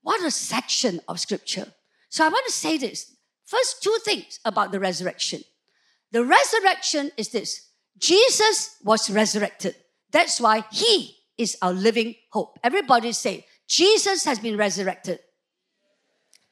[0.01, 1.73] What a section of scripture.
[2.09, 3.15] So I want to say this.
[3.45, 5.41] First, two things about the resurrection.
[6.15, 9.75] The resurrection is this Jesus was resurrected.
[10.13, 12.57] That's why he is our living hope.
[12.63, 15.19] Everybody say, Jesus has been resurrected.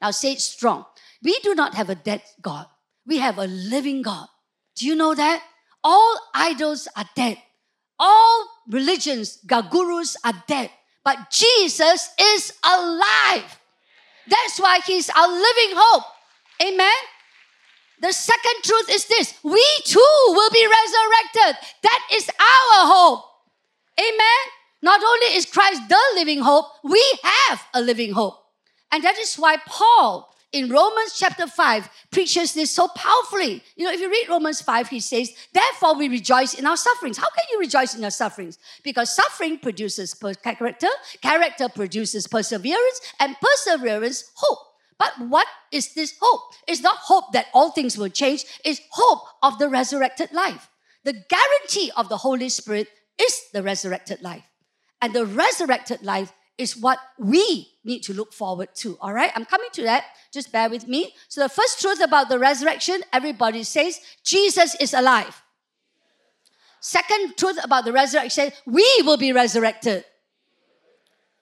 [0.02, 0.84] Now say it strong.
[1.22, 2.66] We do not have a dead God.
[3.06, 4.28] We have a living God.
[4.76, 5.42] Do you know that?
[5.82, 7.38] All idols are dead.
[7.98, 10.68] All religions, gurus are dead.
[11.06, 13.58] But Jesus is alive.
[14.28, 16.04] That's why he's our living hope.
[16.60, 17.13] Amen.
[18.00, 21.68] The second truth is this we too will be resurrected.
[21.82, 23.24] That is our hope.
[23.98, 24.44] Amen.
[24.82, 28.38] Not only is Christ the living hope, we have a living hope.
[28.92, 33.62] And that is why Paul in Romans chapter 5 preaches this so powerfully.
[33.76, 37.18] You know, if you read Romans 5, he says, Therefore we rejoice in our sufferings.
[37.18, 38.58] How can you rejoice in your sufferings?
[38.84, 40.88] Because suffering produces character,
[41.20, 44.73] character produces perseverance, and perseverance, hope.
[44.98, 46.54] But what is this hope?
[46.68, 50.68] It's not hope that all things will change, it's hope of the resurrected life.
[51.04, 52.88] The guarantee of the Holy Spirit
[53.20, 54.44] is the resurrected life.
[55.02, 58.96] And the resurrected life is what we need to look forward to.
[59.00, 60.04] All right, I'm coming to that.
[60.32, 61.14] Just bear with me.
[61.28, 65.42] So, the first truth about the resurrection, everybody says Jesus is alive.
[66.80, 70.04] Second truth about the resurrection, we will be resurrected.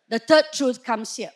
[0.09, 1.33] The third truth comes here.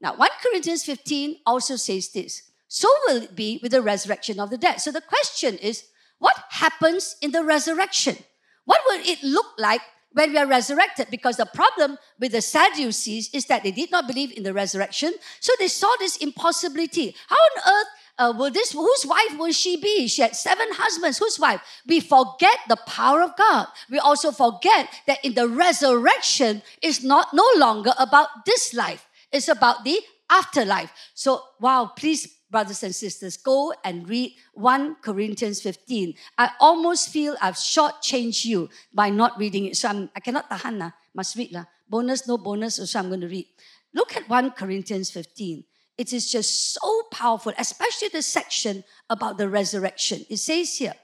[0.00, 4.50] Now, 1 Corinthians 15 also says this so will it be with the resurrection of
[4.50, 4.76] the dead.
[4.80, 5.88] So, the question is,
[6.20, 8.16] what happens in the resurrection?
[8.64, 9.80] What will it look like
[10.12, 14.06] when we are resurrected because the problem with the Sadducees is that they did not
[14.06, 15.12] believe in the resurrection.
[15.40, 17.14] So they saw this impossibility.
[17.28, 17.86] How on earth
[18.18, 20.06] uh, will this, whose wife will she be?
[20.06, 21.18] She had seven husbands.
[21.18, 21.60] Whose wife?
[21.86, 23.66] We forget the power of God.
[23.88, 29.06] We also forget that in the resurrection, it's not no longer about this life.
[29.32, 29.98] It's about the
[30.30, 30.92] afterlife.
[31.14, 36.14] So, wow, please brothers and sisters, go and read 1 Corinthians 15.
[36.36, 39.76] I almost feel I've shortchanged you by not reading it.
[39.76, 41.52] So I'm, I cannot tahan, na, must read.
[41.52, 41.64] La.
[41.88, 43.46] Bonus, no bonus, so I'm going to read.
[43.94, 45.64] Look at 1 Corinthians 15.
[45.98, 50.24] It is just so powerful, especially the section about the resurrection.
[50.30, 50.94] It says here,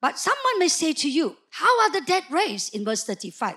[0.00, 2.74] but someone may say to you, How are the dead raised?
[2.74, 3.56] In verse 35.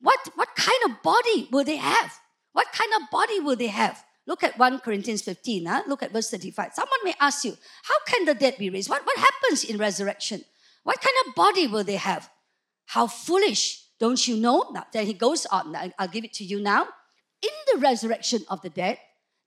[0.00, 2.12] What, what kind of body will they have?
[2.56, 4.02] What kind of body will they have?
[4.26, 5.66] Look at 1 Corinthians 15.
[5.66, 5.82] Huh?
[5.86, 6.72] Look at verse 35.
[6.72, 8.88] Someone may ask you, how can the dead be raised?
[8.88, 10.42] What, what happens in resurrection?
[10.82, 12.30] What kind of body will they have?
[12.86, 13.82] How foolish.
[14.00, 14.70] Don't you know?
[14.72, 15.76] Now, then he goes on.
[15.98, 16.84] I'll give it to you now.
[17.42, 19.00] In the resurrection of the dead,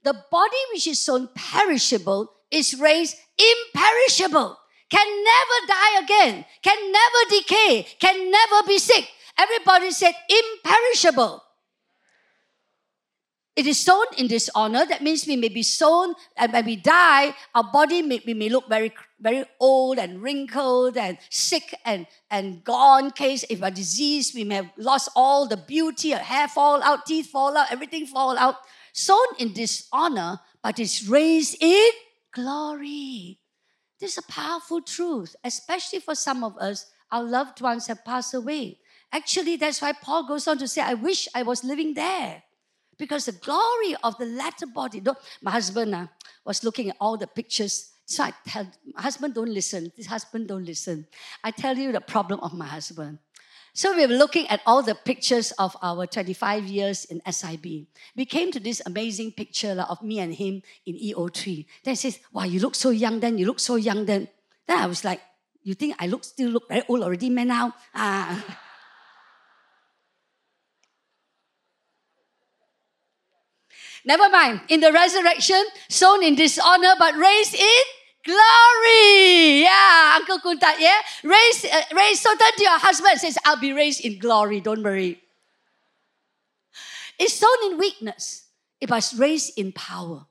[0.03, 4.55] the body which is sown perishable is raised imperishable,
[4.91, 9.09] can never die again, can never decay, can never be sick.
[9.35, 11.41] Everybody said imperishable.
[13.55, 14.85] It is sown in dishonor.
[14.85, 18.47] That means we may be sown, and when we die, our body may, we may
[18.47, 23.11] look very, very old and wrinkled and sick and, and gone.
[23.11, 27.31] Case if a disease, we may have lost all the beauty, hair fall out, teeth
[27.31, 28.55] fall out, everything fall out.
[28.93, 31.91] Sown in dishonor, but it's raised in
[32.31, 33.39] glory.
[33.99, 36.85] This is a powerful truth, especially for some of us.
[37.11, 38.79] Our loved ones have passed away.
[39.11, 42.43] Actually, that's why Paul goes on to say, I wish I was living there
[42.99, 45.01] because the glory of the latter body.
[45.41, 46.07] My husband uh,
[46.45, 47.93] was looking at all the pictures.
[48.05, 49.91] So I tell my husband, don't listen.
[49.95, 51.07] This husband, don't listen.
[51.43, 53.19] I tell you the problem of my husband.
[53.73, 57.87] So we were looking at all the pictures of our 25 years in SIB.
[58.15, 61.65] We came to this amazing picture of me and him in EO3.
[61.83, 64.27] Then he says, Wow, you look so young then, you look so young then.
[64.67, 65.21] Then I was like,
[65.63, 67.73] You think I look still look very old already, man now?
[67.95, 68.59] Ah.
[74.09, 74.61] Never mind.
[74.69, 77.83] In the resurrection, sown in dishonor, but raised in
[78.25, 79.61] glory.
[79.61, 80.97] Yeah, Uncle Kuntat, yeah?
[81.23, 82.23] Raised, uh, raised.
[82.23, 84.61] So turn to your husband and says, I'll be raised in glory.
[84.61, 85.21] Don't worry.
[87.19, 88.47] It's sown in weakness.
[88.81, 90.25] It was raised in power.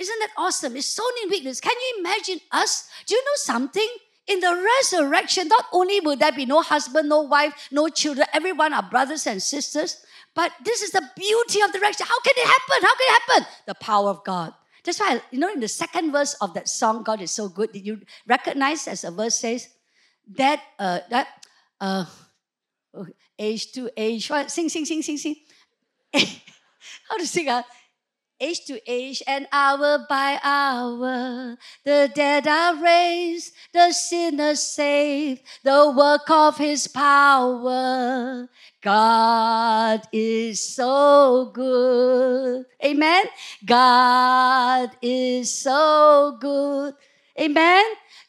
[0.00, 0.74] Isn't that awesome?
[0.74, 1.60] It's sown in weakness.
[1.60, 2.90] Can you imagine us?
[3.06, 3.88] Do you know something?
[4.28, 8.72] In the resurrection, not only will there be no husband, no wife, no children, everyone
[8.72, 10.04] are brothers and sisters,
[10.34, 12.06] but this is the beauty of the resurrection.
[12.06, 12.82] How can it happen?
[12.82, 13.46] How can it happen?
[13.66, 14.54] The power of God.
[14.84, 17.72] That's why, you know, in the second verse of that song, God is so good.
[17.72, 19.68] Did you recognize as a verse says
[20.36, 21.28] that uh, that
[21.80, 22.04] uh,
[23.38, 24.28] age to age?
[24.28, 24.50] What?
[24.50, 25.36] Sing, sing, sing, sing, sing.
[27.08, 27.48] How to sing?
[27.48, 27.62] Uh?
[28.42, 31.56] Age to age and hour by hour.
[31.84, 38.48] The dead are raised, the sinners saved, the work of his power.
[38.82, 42.66] God is so good.
[42.84, 43.24] Amen.
[43.64, 46.94] God is so good.
[47.40, 47.84] Amen.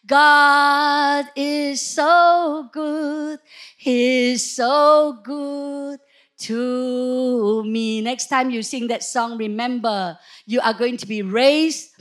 [0.06, 3.40] God is so good.
[3.78, 6.00] He's so good
[6.40, 8.02] to me.
[8.02, 11.92] Next time you sing that song, remember you are going to be raised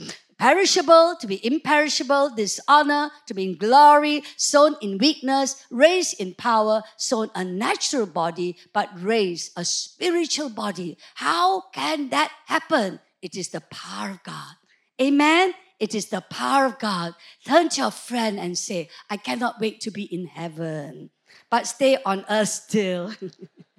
[0.43, 6.83] perishable to be imperishable, dishonor to be in glory, sown in weakness, raised in power,
[6.97, 10.97] sown a natural body, but raised a spiritual body.
[11.15, 12.99] How can that happen?
[13.21, 14.55] It is the power of God.
[15.01, 15.53] Amen.
[15.79, 17.15] It is the power of God.
[17.45, 21.09] Turn to your friend and say, I cannot wait to be in heaven,
[21.49, 23.13] but stay on earth still.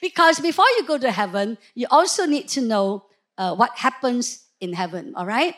[0.00, 3.04] because before you go to heaven, you also need to know
[3.38, 5.54] uh, what happens in heaven, all right?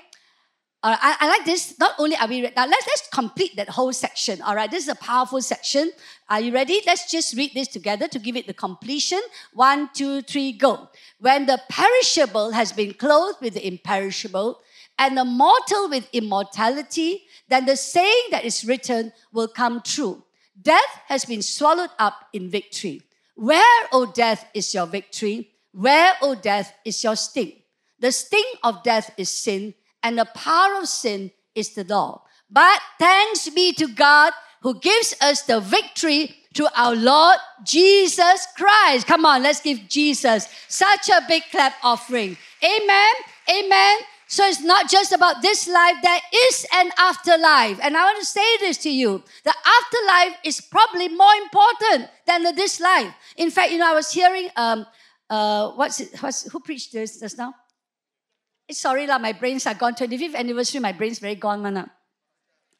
[0.84, 1.78] Uh, I, I, like this.
[1.78, 4.42] Not only are we now, let's let's complete that whole section.
[4.42, 5.92] All right, this is a powerful section.
[6.28, 6.80] Are you ready?
[6.84, 9.20] Let's just read this together to give it the completion.
[9.52, 10.88] One, two, three, go.
[11.20, 14.58] When the perishable has been clothed with the imperishable,
[14.98, 20.24] and the mortal with immortality, then the saying that is written will come true.
[20.60, 23.02] Death has been swallowed up in victory.
[23.34, 25.50] Where, O death, is your victory?
[25.72, 27.52] Where, O death, is your sting?
[27.98, 32.22] The sting of death is sin, and the power of sin is the law.
[32.50, 39.06] But thanks be to God who gives us the victory through our Lord Jesus Christ.
[39.06, 42.36] Come on, let's give Jesus such a big clap offering.
[42.62, 43.14] Amen.
[43.50, 43.98] Amen.
[44.32, 47.78] So it's not just about this life, there is an afterlife.
[47.82, 52.42] And I want to say this to you the afterlife is probably more important than
[52.42, 53.12] the this life.
[53.36, 54.86] In fact, you know, I was hearing, um,
[55.28, 57.52] uh, what's it, what's, who preached this just now?
[58.66, 59.92] It's sorry lah, my brains are gone.
[59.92, 61.60] 25th anniversary, my brain's very gone.
[61.60, 61.90] Man.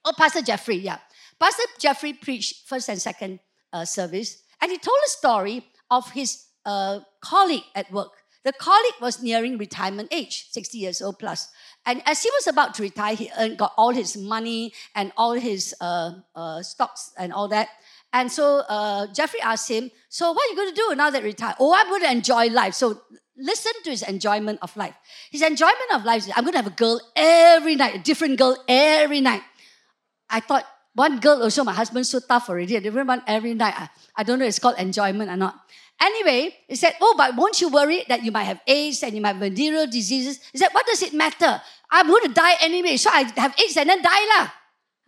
[0.07, 1.01] Oh, Pastor Jeffrey, yeah.
[1.39, 3.41] Pastor Jeffrey preached first and second
[3.75, 8.22] uh, service, and he told a story of his uh, colleague at work.
[8.45, 11.49] The colleague was nearing retirement age, 60 years old plus.
[11.87, 15.33] And as he was about to retire, he earned, got all his money and all
[15.35, 17.69] his uh, uh stocks and all that.
[18.13, 21.23] And so uh, Jeffrey asked him, So, what are you going to do now that
[21.23, 21.55] you retire?
[21.59, 22.75] Oh, I'm going to enjoy life.
[22.75, 23.01] So,
[23.37, 24.95] listen to his enjoyment of life.
[25.31, 28.39] His enjoyment of life is I'm going to have a girl every night, a different
[28.39, 29.43] girl every night.
[30.29, 33.75] I thought one girl also, my husband's so tough already, a different one every night.
[33.77, 35.57] I, I don't know it's called enjoyment or not.
[36.03, 39.21] Anyway, he said, Oh, but won't you worry that you might have AIDS and you
[39.21, 40.41] might have venereal diseases?
[40.51, 41.63] He said, What does it matter?
[41.91, 44.49] I'm going to die anyway, so I have AIDS and then die lah.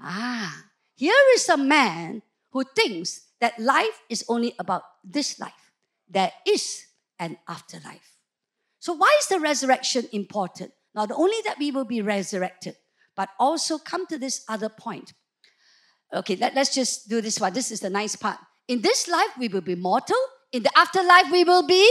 [0.00, 5.72] Ah, here is a man who thinks that life is only about this life.
[6.08, 6.86] There is
[7.18, 8.14] an afterlife.
[8.78, 10.72] So, why is the resurrection important?
[10.94, 12.76] Not only that we will be resurrected,
[13.16, 15.12] but also come to this other point.
[16.14, 17.52] Okay, let, us just do this one.
[17.52, 18.38] This is the nice part.
[18.68, 20.16] In this life, we will be mortal.
[20.54, 21.84] In the afterlife, we will be.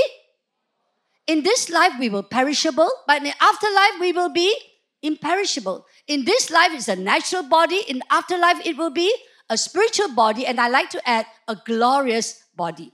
[1.28, 4.56] In this life, we will perishable, but in the afterlife, we will be
[5.02, 5.86] imperishable.
[6.08, 7.82] In this life, it's a natural body.
[7.90, 9.14] In afterlife, it will be
[9.50, 12.94] a spiritual body, and I like to add a glorious body.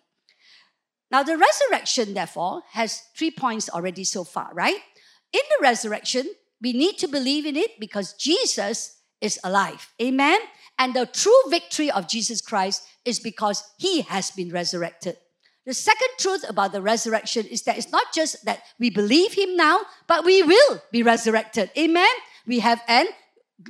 [1.11, 4.79] Now, the resurrection, therefore, has three points already so far, right?
[5.33, 6.25] In the resurrection,
[6.59, 9.93] we need to believe in it because Jesus is alive.
[10.01, 10.39] Amen?
[10.79, 15.17] And the true victory of Jesus Christ is because he has been resurrected.
[15.69, 19.55] The second truth about the resurrection is that it's not just that we believe him
[19.55, 21.69] now, but we will be resurrected.
[21.77, 22.09] Amen?
[22.47, 23.05] We have an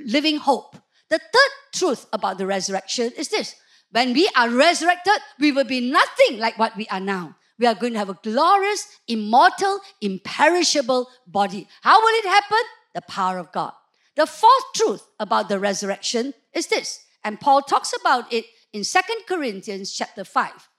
[0.06, 0.76] living hope.
[1.10, 3.54] The third truth about the resurrection is this
[3.90, 7.36] when we are resurrected, we will be nothing like what we are now.
[7.58, 11.68] We are going to have a glorious, immortal, imperishable body.
[11.82, 12.64] How will it happen?
[12.94, 13.74] The power of God.
[14.16, 19.26] The fourth truth about the resurrection is this, and Paul talks about it in Second
[19.28, 20.69] Corinthians chapter 5.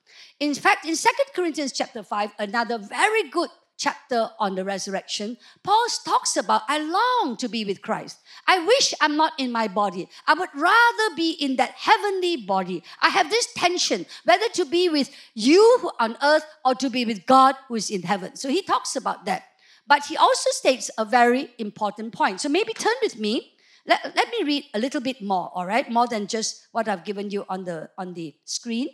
[0.41, 5.85] In fact, in Second Corinthians chapter 5, another very good chapter on the resurrection, Paul
[6.03, 8.17] talks about I long to be with Christ.
[8.47, 10.09] I wish I'm not in my body.
[10.25, 12.81] I would rather be in that heavenly body.
[13.03, 17.27] I have this tension whether to be with you on earth or to be with
[17.27, 18.35] God who is in heaven.
[18.35, 19.43] So he talks about that.
[19.85, 22.41] But he also states a very important point.
[22.41, 23.53] So maybe turn with me.
[23.85, 25.87] Let, let me read a little bit more, all right?
[25.89, 28.89] More than just what I've given you on the on the screen.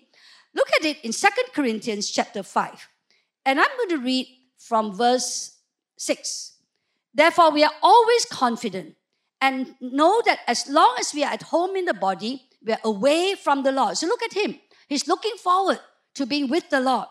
[0.58, 2.90] Look at it in Second Corinthians chapter 5.
[3.46, 5.56] And I'm going to read from verse
[5.98, 6.54] 6.
[7.14, 8.96] Therefore, we are always confident
[9.40, 12.80] and know that as long as we are at home in the body, we are
[12.84, 13.98] away from the Lord.
[13.98, 14.60] So look at him.
[14.88, 15.80] He's looking forward
[16.16, 17.08] to being with the Lord.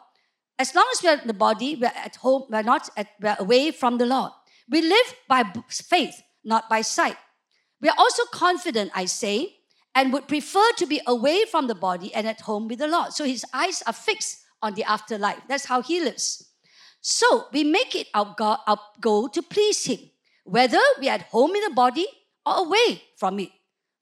[0.58, 3.36] As long as we are in the body, we're at home, we're not at, we're
[3.38, 4.32] away from the Lord.
[4.68, 7.16] We live by faith, not by sight.
[7.80, 9.54] We are also confident, I say,
[9.96, 13.12] and would prefer to be away from the body and at home with the Lord.
[13.14, 15.40] So his eyes are fixed on the afterlife.
[15.48, 16.46] That's how he lives.
[17.00, 18.34] So we make it our,
[18.66, 20.00] our goal to please Him,
[20.42, 22.04] whether we are at home in the body
[22.44, 23.50] or away from it.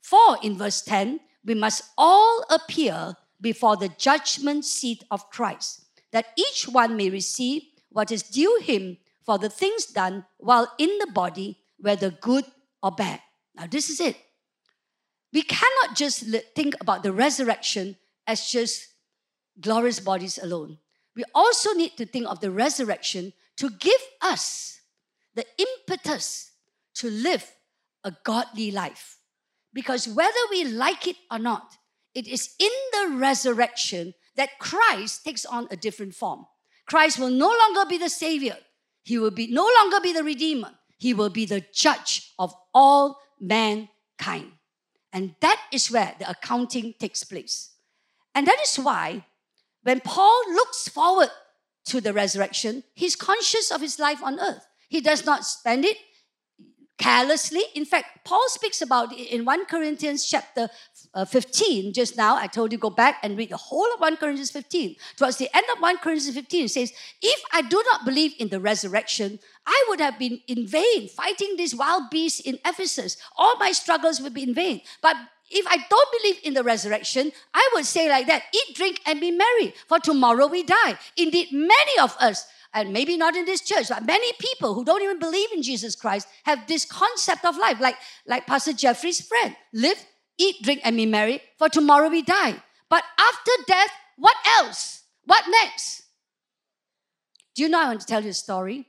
[0.01, 6.29] For in verse 10, we must all appear before the judgment seat of Christ, that
[6.37, 11.13] each one may receive what is due him for the things done while in the
[11.13, 12.47] body, whether good
[12.83, 13.21] or bad.
[13.55, 14.17] Now, this is it.
[15.35, 16.25] We cannot just
[16.55, 18.87] think about the resurrection as just
[19.61, 20.79] glorious bodies alone.
[21.17, 24.81] We also need to think of the resurrection to give us
[25.35, 26.53] the impetus
[26.95, 27.51] to live
[28.05, 29.19] a godly life.
[29.73, 31.79] Because whether we like it or not,
[32.15, 36.47] it is in the resurrection that Christ takes on a different form.
[36.87, 38.57] Christ will no longer be the Savior,
[39.03, 43.19] He will be no longer be the Redeemer, He will be the judge of all
[43.41, 44.53] mankind.
[45.15, 47.71] And that is where the accounting takes place.
[48.35, 49.25] And that is why
[49.85, 51.31] when Paul looks forward
[51.87, 54.67] to the resurrection, he's conscious of his life on earth.
[54.89, 55.97] He does not spend it
[56.99, 57.63] carelessly.
[57.75, 60.69] In fact, Paul speaks about it in 1 Corinthians chapter
[61.13, 61.93] uh, 15.
[61.93, 64.97] Just now, I told you go back and read the whole of 1 Corinthians 15.
[65.17, 68.49] Towards the end of 1 Corinthians 15, it says, If I do not believe in
[68.49, 73.17] the resurrection, I would have been in vain fighting these wild beasts in Ephesus.
[73.37, 74.81] All my struggles would be in vain.
[75.03, 75.17] But
[75.51, 79.21] if I don't believe in the resurrection, I would say like that eat, drink, and
[79.21, 80.99] be merry, for tomorrow we die.
[81.17, 85.03] Indeed, many of us and maybe not in this church, but many people who don't
[85.03, 87.97] even believe in Jesus Christ have this concept of life, like,
[88.27, 90.05] like Pastor Jeffrey's friend live,
[90.37, 92.61] eat, drink, and be merry, for tomorrow we die.
[92.91, 95.05] But after death, what else?
[95.25, 96.03] What next?
[97.55, 98.89] Do you know I want to tell you a story?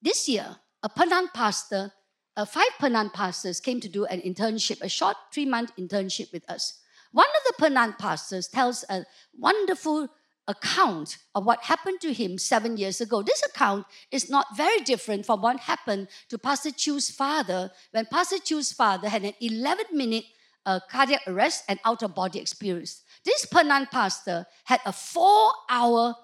[0.00, 1.92] This year, a Penang pastor,
[2.36, 6.48] uh, five Penang pastors came to do an internship, a short three month internship with
[6.50, 6.80] us.
[7.12, 9.04] One of the Penang pastors tells a
[9.38, 10.08] wonderful
[10.46, 13.22] account of what happened to him seven years ago.
[13.22, 18.38] This account is not very different from what happened to Pastor Chew's father when Pastor
[18.38, 20.24] Chew's father had an 11 minute
[20.66, 23.02] uh, cardiac arrest and out of body experience.
[23.24, 26.14] This Penang pastor had a four hour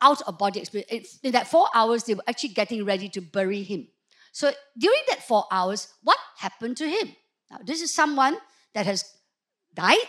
[0.00, 1.18] out of body experience.
[1.22, 3.88] In that four hours, they were actually getting ready to bury him.
[4.32, 7.14] So during that four hours, what happened to him?
[7.50, 8.36] Now, this is someone
[8.74, 9.04] that has
[9.74, 10.06] died,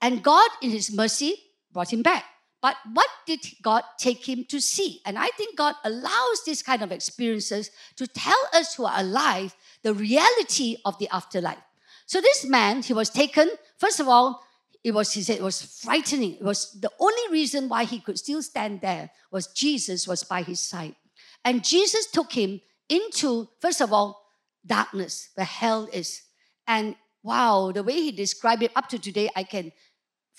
[0.00, 1.34] and God, in His mercy,
[1.72, 2.24] brought him back.
[2.62, 5.00] But what did God take him to see?
[5.06, 9.54] And I think God allows these kind of experiences to tell us who are alive
[9.82, 11.58] the reality of the afterlife.
[12.06, 13.48] So this man, he was taken,
[13.78, 14.44] first of all,
[14.82, 16.34] it was, he said, it was frightening.
[16.34, 20.42] It was the only reason why he could still stand there was Jesus was by
[20.42, 20.96] his side.
[21.44, 24.26] And Jesus took him into, first of all,
[24.66, 26.22] darkness, where hell is.
[26.66, 29.72] And wow, the way he described it up to today, I can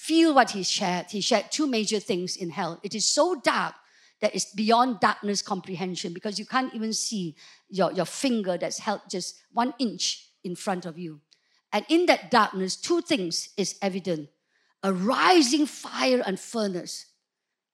[0.02, 1.06] feel what he shared.
[1.12, 2.80] He shared two major things in hell.
[2.82, 3.76] It is so dark
[4.20, 7.36] that it's beyond darkness comprehension because you can't even see
[7.70, 11.22] your, your finger that's held just one inch in front of you.
[11.72, 14.30] And in that darkness, two things is evident
[14.84, 17.06] a rising fire and furnace,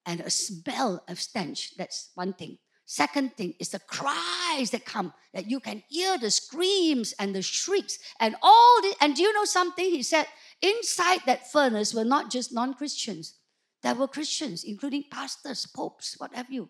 [0.05, 1.77] and a smell of stench.
[1.77, 2.57] That's one thing.
[2.89, 7.41] Second thing is the cries that come, that you can hear the screams and the
[7.41, 8.95] shrieks and all the.
[9.01, 9.85] And do you know something?
[9.85, 10.25] He said
[10.61, 13.35] Inside that furnace were not just non Christians,
[13.83, 16.69] there were Christians, including pastors, popes, what have you.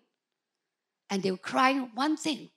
[1.10, 2.50] And they were crying one thing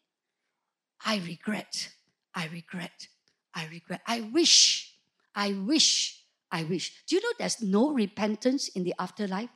[1.05, 1.91] I regret,
[2.35, 3.09] I regret,
[3.55, 4.01] I regret.
[4.07, 4.95] I wish,
[5.35, 7.05] I wish, I wish.
[7.07, 9.51] Do you know there's no repentance in the afterlife?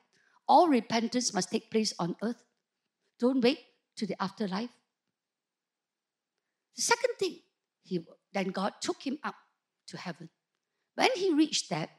[0.47, 2.43] All repentance must take place on earth.
[3.19, 3.59] Don't wait
[3.97, 4.71] to the afterlife.
[6.77, 7.39] The second thing,
[7.83, 9.37] he, then God took him up
[9.89, 10.29] to heaven.
[10.95, 11.91] When he reached that,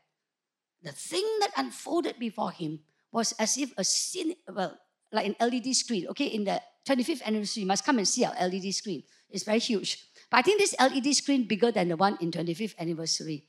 [0.81, 2.79] the thing that unfolded before him
[3.11, 4.77] was as if a scene, well,
[5.11, 6.07] like an LED screen.
[6.09, 9.03] Okay, in the 25th anniversary, you must come and see our LED screen.
[9.29, 10.05] It's very huge.
[10.29, 13.45] But I think this LED screen bigger than the one in 25th anniversary.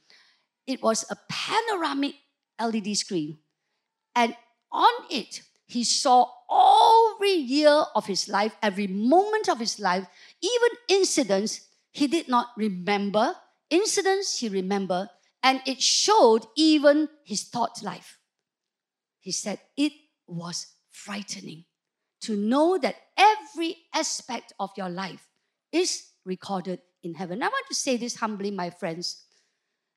[0.66, 2.14] It was a panoramic
[2.60, 3.38] LED screen.
[4.14, 4.34] And
[4.72, 6.26] on it, he saw
[7.16, 10.06] every year of his life, every moment of his life,
[10.40, 13.34] even incidents he did not remember,
[13.70, 15.08] incidents he remembered,
[15.46, 18.18] and it showed even his thought life.
[19.20, 19.92] He said it
[20.26, 21.66] was frightening
[22.22, 25.28] to know that every aspect of your life
[25.70, 27.44] is recorded in heaven.
[27.44, 29.22] I want to say this humbly, my friends.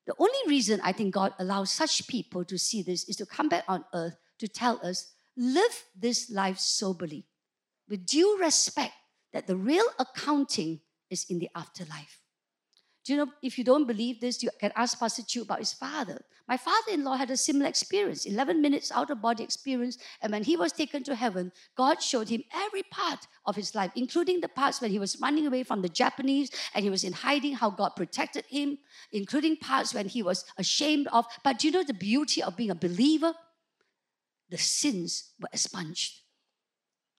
[0.06, 3.48] The only reason I think God allows such people to see this is to come
[3.48, 7.26] back on earth to tell us live this life soberly,
[7.88, 8.94] with due respect
[9.32, 10.80] that the real accounting
[11.10, 12.19] is in the afterlife.
[13.04, 15.72] Do you know, if you don't believe this, you can ask Pastor Chew about his
[15.72, 16.22] father.
[16.46, 19.96] My father in law had a similar experience 11 minutes out of body experience.
[20.20, 23.90] And when he was taken to heaven, God showed him every part of his life,
[23.94, 27.14] including the parts when he was running away from the Japanese and he was in
[27.14, 28.78] hiding, how God protected him,
[29.12, 31.24] including parts when he was ashamed of.
[31.42, 33.32] But do you know the beauty of being a believer?
[34.50, 36.20] The sins were expunged.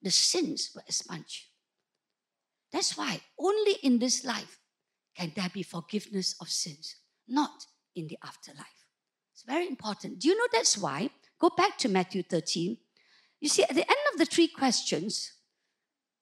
[0.04, 1.46] the sins were expunged.
[2.72, 4.61] That's why only in this life
[5.16, 6.96] can there be forgiveness of sins,
[7.28, 8.66] not in the afterlife.
[9.34, 10.20] It's very important.
[10.20, 11.10] Do you know that's why?
[11.40, 12.78] Go back to Matthew 13.
[13.40, 15.34] You see, at the end of the three questions,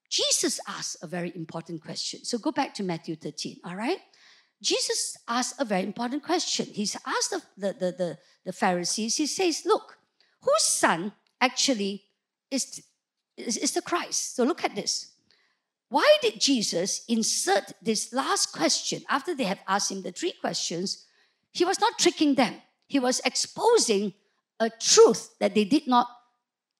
[0.08, 2.24] Jesus asked a very important question.
[2.24, 3.98] So go back to Matthew 13, all right?
[4.62, 6.66] Jesus asked a very important question.
[6.66, 9.98] He's asked the, the, the, the, the Pharisees, he says, Look,
[10.42, 12.04] whose son actually
[12.50, 12.82] is,
[13.36, 14.36] is, is the Christ?
[14.36, 15.12] So look at this.
[15.90, 21.04] Why did Jesus insert this last question after they have asked him the three questions?
[21.50, 24.14] He was not tricking them, he was exposing
[24.60, 26.06] a truth that they did not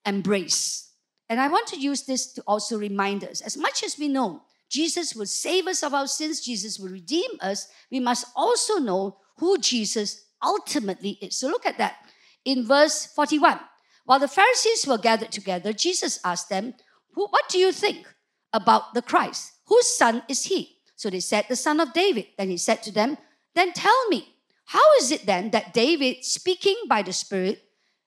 [0.07, 0.93] embrace.
[1.29, 4.43] And I want to use this to also remind us as much as we know
[4.69, 9.19] Jesus will save us of our sins, Jesus will redeem us, we must also know
[9.39, 11.37] who Jesus ultimately is.
[11.37, 11.97] So look at that
[12.45, 13.59] in verse 41.
[14.05, 16.75] While the Pharisees were gathered together, Jesus asked them,
[17.15, 18.07] What do you think
[18.53, 19.53] about the Christ?
[19.67, 20.79] Whose son is he?
[20.97, 22.27] So they said, The son of David.
[22.37, 23.17] Then he said to them,
[23.55, 24.35] Then tell me,
[24.67, 27.63] how is it then that David, speaking by the Spirit,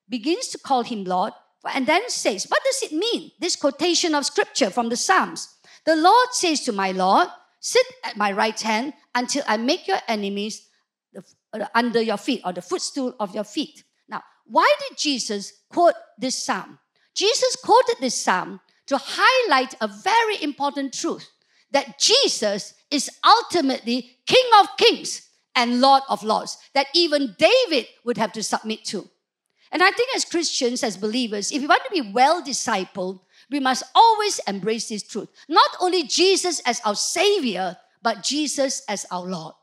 [0.08, 1.34] begins to call him Lord?
[1.72, 3.32] and then says, What does it mean?
[3.39, 5.56] This quotation of scripture from the Psalms.
[5.86, 7.28] The Lord says to my Lord,
[7.60, 10.68] Sit at my right hand until I make your enemies
[11.18, 13.84] uh, under your feet or the footstool of your feet.
[14.10, 16.80] Now, why did Jesus quote this psalm?
[17.16, 21.29] Jesus quoted this psalm to highlight a very important truth
[21.71, 28.17] that Jesus is ultimately King of kings and Lord of lords, that even David would
[28.17, 29.09] have to submit to.
[29.71, 33.19] And I think as Christians, as believers, if we want to be well discipled,
[33.49, 35.29] we must always embrace this truth.
[35.49, 39.55] Not only Jesus as our Savior, but Jesus as our Lord.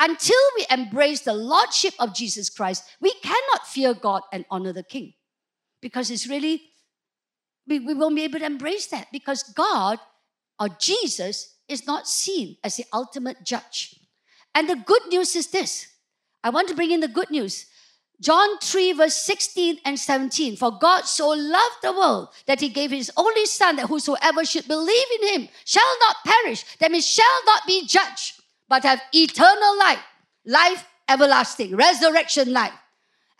[0.00, 4.82] Until we embrace the Lordship of Jesus Christ, we cannot fear God and honor the
[4.82, 5.14] King.
[5.80, 6.67] Because it's really,
[7.68, 9.98] we, we won't be able to embrace that because God
[10.58, 13.94] or Jesus is not seen as the ultimate judge.
[14.54, 15.88] And the good news is this
[16.42, 17.66] I want to bring in the good news.
[18.20, 20.56] John 3, verse 16 and 17.
[20.56, 24.66] For God so loved the world that he gave his only Son, that whosoever should
[24.66, 29.78] believe in him shall not perish, that means shall not be judged, but have eternal
[29.78, 30.02] life,
[30.44, 32.72] life everlasting, resurrection life.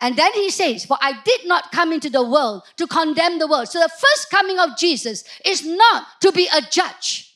[0.01, 3.47] And then he says, For I did not come into the world to condemn the
[3.47, 3.67] world.
[3.67, 7.35] So the first coming of Jesus is not to be a judge,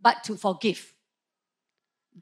[0.00, 0.94] but to forgive.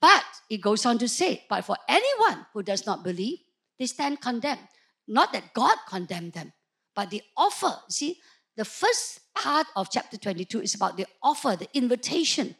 [0.00, 3.38] But he goes on to say, But for anyone who does not believe,
[3.78, 4.68] they stand condemned.
[5.06, 6.52] Not that God condemned them,
[6.94, 7.74] but the offer.
[7.88, 8.20] See,
[8.56, 12.56] the first part of chapter 22 is about the offer, the invitation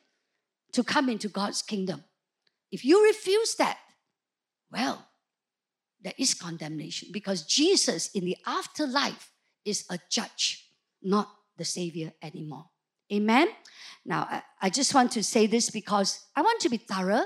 [0.72, 2.04] to come into God's kingdom.
[2.70, 3.78] If you refuse that,
[4.70, 5.07] well,
[6.02, 9.32] there is condemnation because Jesus in the afterlife
[9.64, 10.70] is a judge,
[11.02, 12.66] not the Savior anymore.
[13.12, 13.48] Amen?
[14.04, 17.24] Now, I, just want to say this because I want to be thorough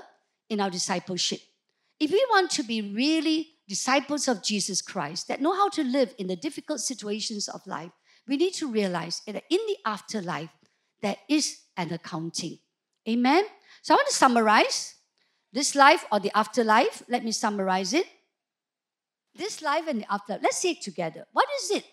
[0.48, 1.40] in our discipleship.
[1.98, 6.14] If we want to be really disciples of Jesus Christ that know how to live
[6.18, 7.90] in the difficult situations of life,
[8.26, 10.50] we need to realize that in the afterlife,
[11.00, 12.58] there is an accounting.
[13.08, 13.44] Amen?
[13.82, 14.94] So I want to summarize
[15.52, 17.02] this life or the afterlife.
[17.08, 18.06] Let me summarize it.
[19.34, 21.26] This life and the afterlife, let's say it together.
[21.32, 21.84] What is it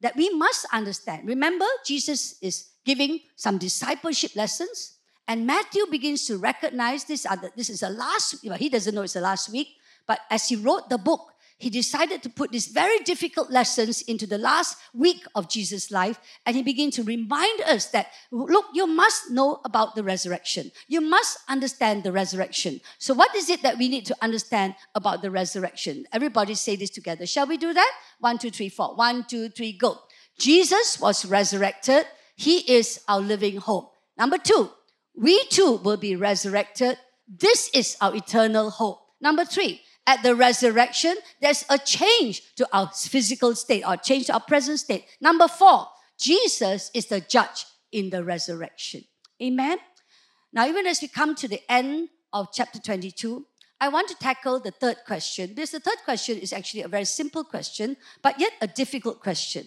[0.00, 1.26] that we must understand?
[1.26, 7.26] Remember, Jesus is giving some discipleship lessons, and Matthew begins to recognize this.
[7.26, 7.50] other.
[7.56, 9.68] This is the last, well, he doesn't know it's the last week,
[10.06, 14.26] but as he wrote the book, he decided to put these very difficult lessons into
[14.26, 16.18] the last week of Jesus' life.
[16.44, 20.70] And he began to remind us that, look, you must know about the resurrection.
[20.86, 22.80] You must understand the resurrection.
[22.98, 26.04] So, what is it that we need to understand about the resurrection?
[26.12, 27.24] Everybody say this together.
[27.24, 27.92] Shall we do that?
[28.20, 28.94] One, two, three, four.
[28.94, 29.98] One, two, three, go.
[30.38, 32.04] Jesus was resurrected.
[32.36, 33.94] He is our living hope.
[34.18, 34.70] Number two,
[35.14, 36.98] we too will be resurrected.
[37.26, 39.00] This is our eternal hope.
[39.20, 44.34] Number three, at the resurrection, there's a change to our physical state or change to
[44.34, 45.04] our present state.
[45.20, 45.88] Number four,
[46.18, 49.04] Jesus is the judge in the resurrection.
[49.42, 49.78] Amen.
[50.52, 53.44] Now, even as we come to the end of chapter 22,
[53.80, 55.54] I want to tackle the third question.
[55.54, 59.66] This the third question is actually a very simple question, but yet a difficult question.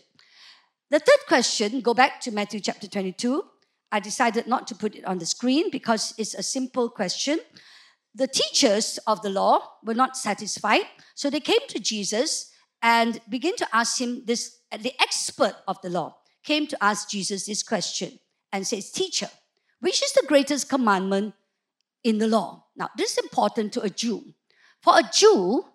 [0.90, 3.44] The third question, go back to Matthew chapter 22.
[3.92, 7.40] I decided not to put it on the screen because it's a simple question
[8.16, 10.86] the teachers of the law were not satisfied,
[11.16, 12.51] so they came to Jesus
[12.82, 14.57] and began to ask him this.
[14.72, 18.20] The expert of the law came to ask Jesus this question
[18.51, 19.30] and says, Teacher,
[19.80, 21.34] which is the greatest commandment
[22.03, 22.66] in the law?
[22.76, 24.34] Now, this is important to a Jew.
[24.82, 25.66] For a Jew,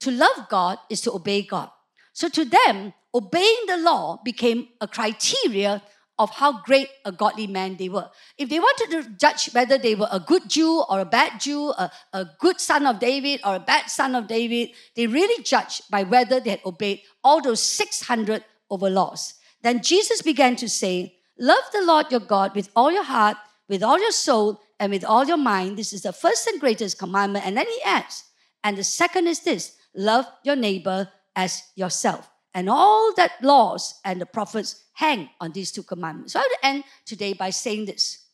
[0.00, 1.70] to love God is to obey God.
[2.12, 5.82] So to them, obeying the law became a criteria
[6.22, 8.08] of how great a godly man they were.
[8.38, 11.70] If they wanted to judge whether they were a good Jew or a bad Jew,
[11.70, 15.90] a, a good son of David or a bad son of David, they really judged
[15.90, 19.34] by whether they had obeyed all those 600 over laws.
[19.62, 23.36] Then Jesus began to say, Love the Lord your God with all your heart,
[23.68, 25.76] with all your soul, and with all your mind.
[25.76, 27.44] This is the first and greatest commandment.
[27.44, 28.24] And then he adds,
[28.62, 32.31] and the second is this love your neighbor as yourself.
[32.54, 36.34] And all that laws and the prophets hang on these two commandments.
[36.34, 38.26] So I would end today by saying this.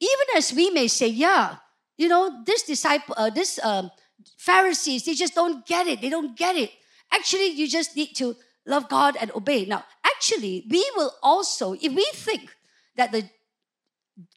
[0.00, 1.56] Even as we may say, yeah,
[1.96, 3.90] you know, this disciple, uh, this um,
[4.38, 6.00] Pharisees, they just don't get it.
[6.00, 6.70] They don't get it.
[7.12, 9.64] Actually, you just need to love God and obey.
[9.64, 12.54] Now, actually, we will also, if we think
[12.96, 13.28] that the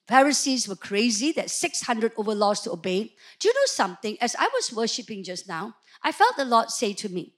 [0.08, 4.18] Pharisees were crazy, that 600 over laws to obey, do you know something?
[4.20, 7.34] As I was worshiping just now, I felt the Lord say to me,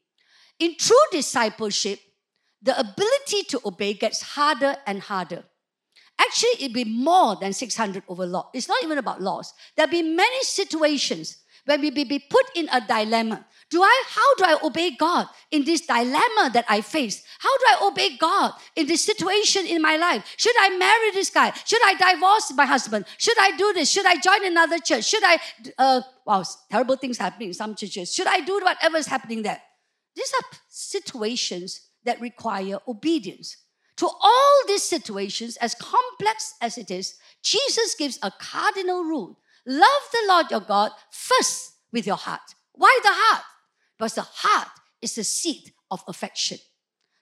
[0.60, 2.00] in true discipleship,
[2.62, 5.44] the ability to obey gets harder and harder.
[6.20, 8.50] Actually, it'd be more than 600 over law.
[8.54, 9.54] It's not even about laws.
[9.76, 13.46] There'll be many situations when we be put in a dilemma.
[13.70, 17.24] Do I, how do I obey God in this dilemma that I face?
[17.40, 20.24] How do I obey God in this situation in my life?
[20.38, 21.52] Should I marry this guy?
[21.66, 23.06] Should I divorce my husband?
[23.18, 23.90] Should I do this?
[23.90, 25.06] Should I join another church?
[25.06, 25.40] Should I,
[25.78, 28.14] uh, wow, terrible things happening in some churches.
[28.14, 29.62] Should I do whatever is happening there?
[30.16, 33.58] These are situations that require obedience.
[33.98, 40.02] To all these situations, as complex as it is, Jesus gives a cardinal rule love
[40.12, 42.42] the Lord your God first with your heart.
[42.74, 43.44] Why the heart?
[43.98, 44.68] Because the heart
[45.02, 46.58] is the seat of affection,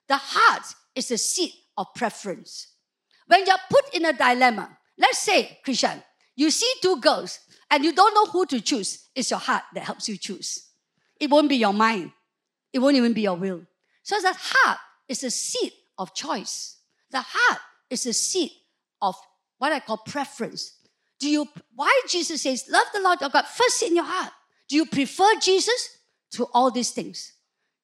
[0.08, 0.64] the heart
[0.94, 2.68] is the seat of preference.
[3.26, 6.02] When you're put in a dilemma, let's say, Christian,
[6.36, 7.38] you see two girls
[7.70, 10.68] and you don't know who to choose, it's your heart that helps you choose.
[11.20, 12.12] It won't be your mind,
[12.72, 13.62] it won't even be your will.
[14.02, 16.76] So the heart is the seat of choice.
[17.10, 17.60] The heart
[17.90, 18.52] is the seat
[19.00, 19.14] of
[19.58, 20.78] what I call preference.
[21.20, 24.32] Do you why Jesus says, love the Lord your God first in your heart?
[24.68, 25.98] Do you prefer Jesus
[26.32, 27.32] to all these things?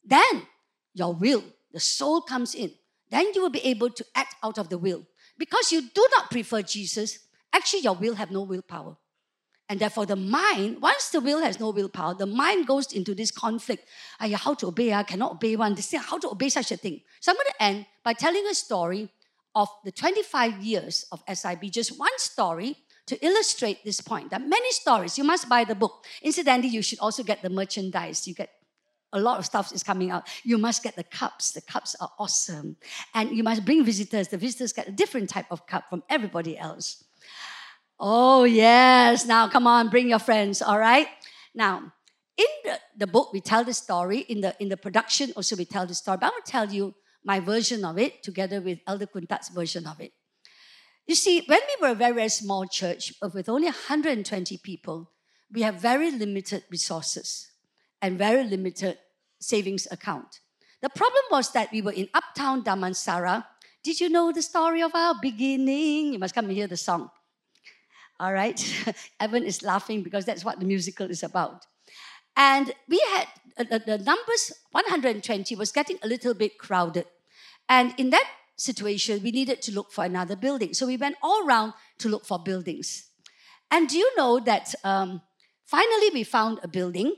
[0.04, 0.46] Then
[0.94, 2.72] your will, the soul comes in.
[3.10, 5.06] Then you will be able to act out of the will.
[5.38, 7.18] Because you do not prefer Jesus,
[7.52, 8.96] actually your will have no willpower.
[9.68, 13.30] And therefore, the mind, once the will has no willpower, the mind goes into this
[13.30, 13.86] conflict.
[14.18, 14.94] Ay, how to obey?
[14.94, 15.74] I cannot obey one.
[15.74, 17.02] This thing, how to obey such a thing?
[17.20, 19.10] So I'm going to end by telling a story
[19.54, 24.30] of the 25 years of SIB, just one story to illustrate this point.
[24.30, 25.18] There are many stories.
[25.18, 26.04] You must buy the book.
[26.22, 28.26] Incidentally, you should also get the merchandise.
[28.26, 28.50] You get
[29.12, 30.28] a lot of stuff is coming out.
[30.44, 31.52] You must get the cups.
[31.52, 32.76] The cups are awesome.
[33.14, 34.28] And you must bring visitors.
[34.28, 37.04] The visitors get a different type of cup from everybody else.
[38.00, 39.26] Oh, yes.
[39.26, 41.08] Now, come on, bring your friends, all right?
[41.54, 41.92] Now,
[42.36, 44.20] in the, the book, we tell the story.
[44.20, 46.18] In the, in the production, also, we tell the story.
[46.20, 46.94] But I will tell you
[47.24, 50.12] my version of it together with Elder Kuntat's version of it.
[51.06, 55.10] You see, when we were a very, very small church with only 120 people,
[55.52, 57.50] we have very limited resources
[58.00, 58.98] and very limited
[59.40, 60.40] savings account.
[60.82, 63.44] The problem was that we were in uptown Damansara.
[63.82, 66.12] Did you know the story of our beginning?
[66.12, 67.10] You must come and hear the song.
[68.20, 68.58] All right.
[69.20, 71.66] Evan is laughing because that's what the musical is about.
[72.36, 73.26] And we had
[73.58, 77.06] uh, the numbers 120 was getting a little bit crowded.
[77.68, 80.74] And in that situation, we needed to look for another building.
[80.74, 83.08] So we went all around to look for buildings.
[83.70, 85.20] And do you know that um,
[85.64, 87.14] finally we found a building,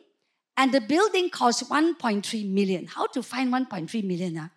[0.56, 2.86] and the building cost 1.3 million.
[2.86, 4.36] How to find 1.3 million?
[4.36, 4.48] Huh?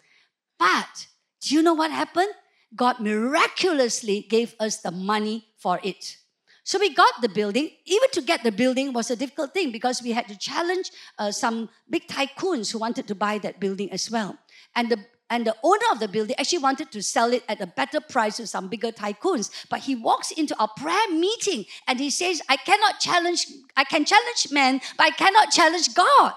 [0.59, 1.07] But
[1.41, 2.33] do you know what happened?
[2.75, 6.17] God miraculously gave us the money for it.
[6.63, 7.71] So we got the building.
[7.85, 11.31] Even to get the building was a difficult thing because we had to challenge uh,
[11.31, 14.37] some big tycoons who wanted to buy that building as well.
[14.75, 14.99] And the
[15.29, 18.37] and the owner of the building actually wanted to sell it at a better price
[18.37, 19.49] to some bigger tycoons.
[19.67, 24.05] But he walks into a prayer meeting and he says, I cannot challenge, I can
[24.05, 26.33] challenge men, but I cannot challenge God.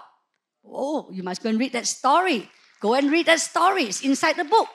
[0.65, 2.49] Oh, you must go and read that story.
[2.81, 3.85] Go and read that story.
[3.85, 4.69] It's inside the book.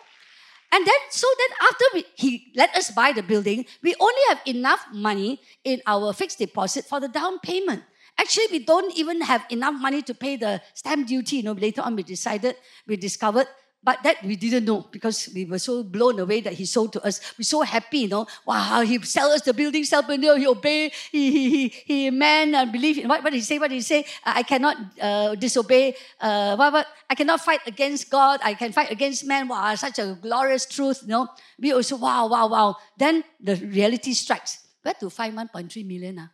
[0.73, 4.39] And then, so then after we, he let us buy the building, we only have
[4.45, 7.83] enough money in our fixed deposit for the down payment.
[8.17, 11.37] Actually, we don't even have enough money to pay the stamp duty.
[11.37, 12.55] You know, later on we decided,
[12.87, 13.47] we discovered
[13.83, 17.03] but that we didn't know because we were so blown away that he sold to
[17.03, 17.19] us.
[17.37, 18.27] We're so happy, you know.
[18.45, 22.53] Wow, he sell us the building, sell building, he obey, he, he, he, he man
[22.53, 23.57] and believe in what, what did he say?
[23.57, 24.05] What did he say?
[24.23, 26.87] I cannot uh, disobey, uh, what, what?
[27.09, 29.47] I cannot fight against God, I can fight against man.
[29.47, 31.27] Wow, such a glorious truth, you know.
[31.59, 32.75] We also, wow, wow, wow.
[32.97, 34.59] Then the reality strikes.
[34.83, 36.19] Where to find 1.3 million?
[36.19, 36.27] Uh?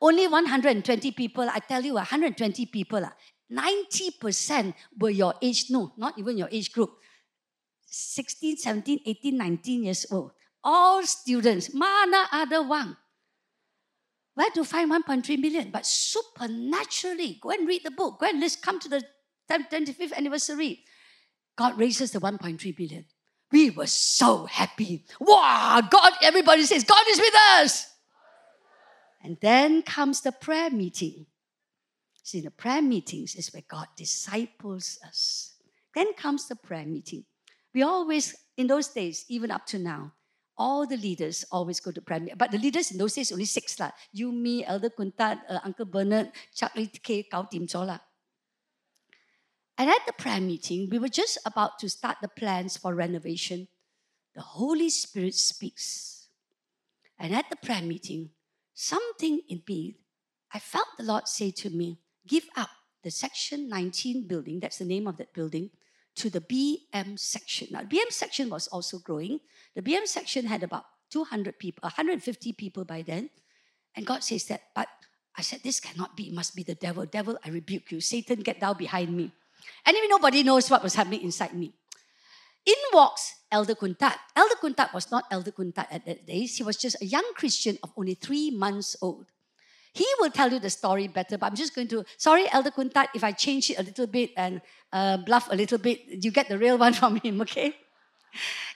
[0.00, 3.08] Only 120 people, I tell you, 120 people.
[3.56, 6.90] Uh, 90% were your age, no, not even your age group.
[7.86, 10.32] 16, 17, 18, 19 years old.
[10.62, 11.72] All students.
[11.74, 12.96] Mana ada wang.
[14.34, 15.70] Where to find 1.3 million?
[15.70, 18.18] But supernaturally, go and read the book.
[18.18, 19.02] Go and let's come to the
[19.48, 20.84] 25th anniversary.
[21.56, 23.04] God raises the 1.3 billion.
[23.52, 25.04] We were so happy.
[25.20, 27.86] Wow, God, everybody says, God is with us.
[29.22, 31.26] And then comes the prayer meeting.
[32.24, 35.52] See, the prayer meetings is where God disciples us.
[35.94, 37.26] Then comes the prayer meeting.
[37.74, 40.14] We always, in those days, even up to now,
[40.56, 42.38] all the leaders always go to prayer meeting.
[42.38, 43.90] But the leaders in those days only six lah.
[44.10, 48.00] You, me, Elder Kuntat, uh, Uncle Bernard, Charlie K, Kau Tim Chola.
[49.76, 53.68] And at the prayer meeting, we were just about to start the plans for renovation.
[54.34, 56.28] The Holy Spirit speaks.
[57.18, 58.30] And at the prayer meeting,
[58.72, 59.98] something in me,
[60.54, 62.70] I felt the Lord say to me, give up
[63.02, 65.70] the section 19 building, that's the name of that building,
[66.16, 67.68] to the BM section.
[67.70, 69.40] Now, the BM section was also growing.
[69.74, 73.30] The BM section had about 200 people, 150 people by then.
[73.94, 74.88] And God says that, but
[75.36, 77.04] I said, this cannot be, it must be the devil.
[77.06, 78.00] Devil, I rebuke you.
[78.00, 79.32] Satan, get down behind me.
[79.86, 81.74] Anyway, nobody knows what was happening inside me.
[82.66, 84.16] In walks Elder Kuntat.
[84.34, 86.56] Elder Kuntat was not Elder Kuntat at that days.
[86.56, 89.26] He was just a young Christian of only three months old.
[89.94, 93.06] He will tell you the story better, but I'm just going to, sorry, Elder Kuntat,
[93.14, 94.60] if I change it a little bit and
[94.92, 97.76] uh, bluff a little bit, you get the real one from him, okay?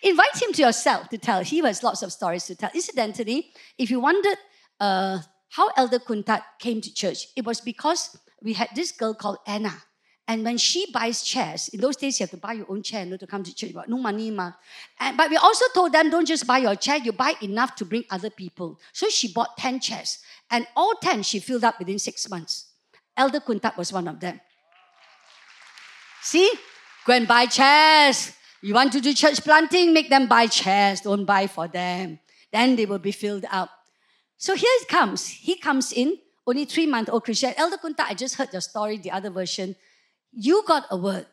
[0.03, 1.43] Invite him to yourself to tell.
[1.43, 2.71] He has lots of stories to tell.
[2.73, 4.39] Incidentally, if you wondered
[4.79, 5.19] uh,
[5.51, 9.75] how Elder Kuntat came to church, it was because we had this girl called Anna.
[10.29, 13.07] And when she buys chairs, in those days you have to buy your own chair
[13.07, 13.73] know, to come to church.
[13.73, 14.53] But no money, ma.
[15.01, 17.87] And, but we also told them, don't just buy your chair, you buy enough to
[17.87, 18.79] bring other people.
[18.93, 20.19] So she bought 10 chairs.
[20.51, 22.67] And all 10 she filled up within six months.
[23.17, 24.39] Elder Kuntat was one of them.
[26.21, 26.53] See?
[27.07, 28.33] Go and buy chairs.
[28.61, 29.95] You want to do church planting?
[29.95, 31.01] Make them buy chairs.
[31.01, 32.19] Don't buy for them.
[32.53, 33.71] Then they will be filled up.
[34.37, 35.27] So here it comes.
[35.27, 37.55] He comes in, only three month old Christian.
[37.57, 39.75] Elder Kunta, I just heard your story, the other version.
[40.33, 41.27] You got a word.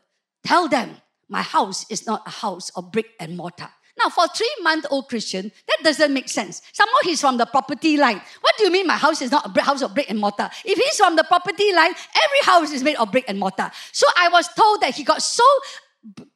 [0.44, 0.98] Tell them,
[1.30, 3.70] my house is not a house of brick and mortar.
[3.98, 6.62] Now, for three month old Christian, that doesn't make sense.
[6.74, 8.22] Somehow he's from the property line.
[8.42, 10.50] What do you mean my house is not a house of brick and mortar?
[10.66, 13.72] If he's from the property line, every house is made of brick and mortar.
[13.94, 15.46] So I was told that he got so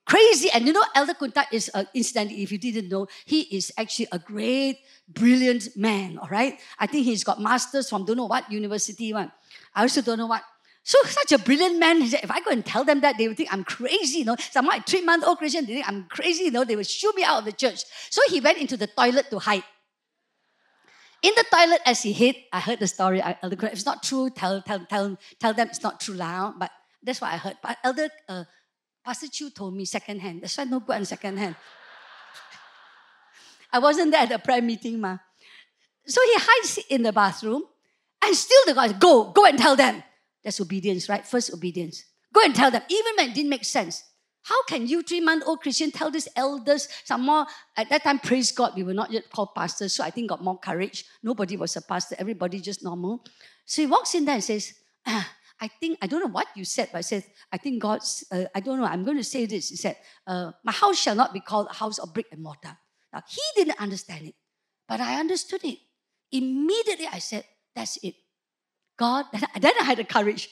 [0.06, 0.50] crazy.
[0.52, 4.08] And you know, Elder Kunta is, uh, incidentally, if you didn't know, he is actually
[4.12, 6.60] a great, brilliant man, all right?
[6.80, 9.32] I think he's got masters from don't know what university one.
[9.76, 10.44] I also don't know what
[10.90, 12.02] so such a brilliant man.
[12.02, 14.20] If I go and tell them that, they would think I'm crazy.
[14.20, 16.46] You know, some like three month old Christian, they think I'm crazy.
[16.46, 17.84] You know, they would shoo me out of the church.
[18.10, 19.64] So he went into the toilet to hide.
[21.22, 23.22] In the toilet, as he hid, I heard the story.
[23.22, 26.56] I, Elder, if it's not true, tell, tell, tell, tell them it's not true now.
[26.58, 26.72] But
[27.04, 27.58] that's what I heard.
[27.62, 28.46] But Elder uh,
[29.06, 30.42] Pastor Chew told me secondhand.
[30.42, 31.56] That's why no good on secondhand.
[33.74, 35.20] I wasn't there at the prayer meeting, ma.
[36.08, 37.62] So he hides in the bathroom,
[38.26, 40.02] and still the guys go, go and tell them.
[40.44, 41.26] That's obedience, right?
[41.26, 42.04] First obedience.
[42.34, 44.04] Go and tell them, even when it didn't make sense.
[44.44, 47.46] How can you, three month old Christian, tell these elders some more?
[47.76, 50.44] At that time, praise God, we were not yet called pastors, so I think got
[50.44, 51.06] more courage.
[51.22, 53.26] Nobody was a pastor, everybody just normal.
[53.66, 54.74] So he walks in there and says,
[55.06, 55.30] ah,
[55.62, 58.46] I think, I don't know what you said, but I said, I think God's, uh,
[58.56, 59.70] I don't know, I'm going to say this.
[59.70, 62.78] He said, uh, My house shall not be called a house of brick and mortar.
[63.12, 64.36] Now, he didn't understand it,
[64.88, 65.80] but I understood it.
[66.32, 67.44] Immediately, I said,
[67.76, 68.16] That's it.
[69.00, 70.50] God, then I had the courage.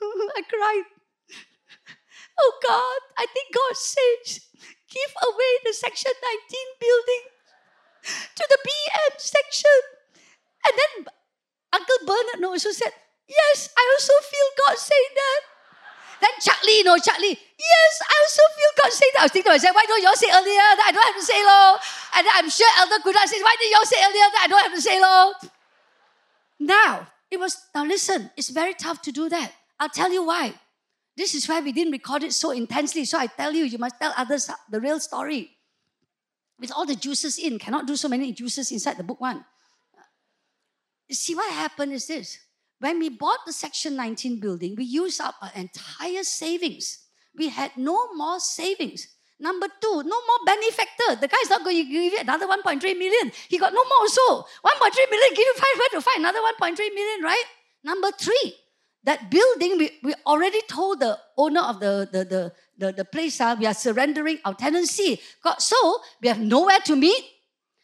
[0.00, 0.86] I cried.
[2.38, 4.46] Oh God, I think God says,
[4.86, 7.22] give away the Section 19 building
[8.06, 9.80] to the BM section.
[10.68, 10.92] And then
[11.72, 12.92] Uncle Bernard also said,
[13.26, 15.40] Yes, I also feel God saying that.
[16.22, 19.20] Then Charlie, you know, Charlie, yes, I also feel God saying that.
[19.20, 21.26] I was thinking to myself, why don't y'all say earlier that I don't have to
[21.26, 21.76] say, Lord?
[22.14, 24.76] And I'm sure Elder Kuda says, why did y'all say earlier that I don't have
[24.78, 25.34] to say, Lord?
[26.62, 26.92] Now,
[27.30, 29.52] it was, now listen, it's very tough to do that.
[29.78, 30.54] I'll tell you why.
[31.16, 33.04] This is why we didn't record it so intensely.
[33.04, 35.50] So I tell you, you must tell others the real story.
[36.58, 39.44] With all the juices in, cannot do so many juices inside the book one.
[41.10, 42.38] See, what happened is this.
[42.78, 46.98] When we bought the Section 19 building, we used up our entire savings.
[47.34, 49.08] We had no more savings.
[49.38, 51.20] Number two, no more benefactor.
[51.20, 53.32] The guy's not going to give you another 1.3 million.
[53.48, 54.48] He got no more also.
[54.64, 57.44] 1.3 million, give you five, to find another 1.3 million, right?
[57.84, 58.54] Number three,
[59.04, 63.40] that building, we, we already told the owner of the, the, the, the, the place,
[63.40, 65.20] uh, we are surrendering our tenancy.
[65.44, 65.76] God, so
[66.22, 67.22] we have nowhere to meet.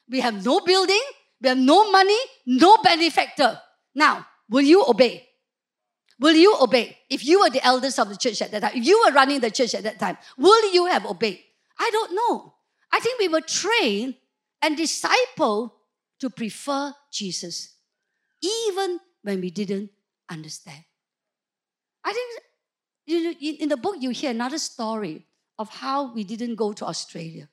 [0.08, 1.02] We have no building.
[1.40, 3.60] We have no money, no benefactor.
[3.94, 5.28] Now, will you obey?
[6.22, 6.96] Will you obey?
[7.10, 9.40] If you were the elders of the church at that time, if you were running
[9.40, 11.40] the church at that time, will you have obeyed?
[11.76, 12.54] I don't know.
[12.92, 14.14] I think we were trained
[14.62, 15.72] and discipled
[16.20, 17.74] to prefer Jesus,
[18.40, 19.90] even when we didn't
[20.30, 20.84] understand.
[22.04, 22.40] I think
[23.06, 25.26] you know, in the book you hear another story
[25.58, 27.48] of how we didn't go to Australia.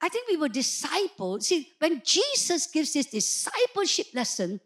[0.00, 1.48] I think we were disciples.
[1.48, 4.60] See, when Jesus gives this discipleship lesson,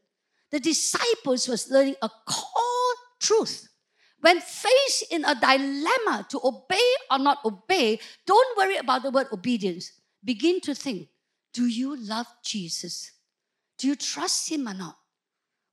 [0.54, 3.68] the disciples was learning a core truth.
[4.20, 9.26] When faced in a dilemma to obey or not obey, don't worry about the word
[9.32, 9.90] obedience.
[10.22, 11.08] Begin to think
[11.52, 13.10] do you love Jesus?
[13.78, 14.96] Do you trust him or not?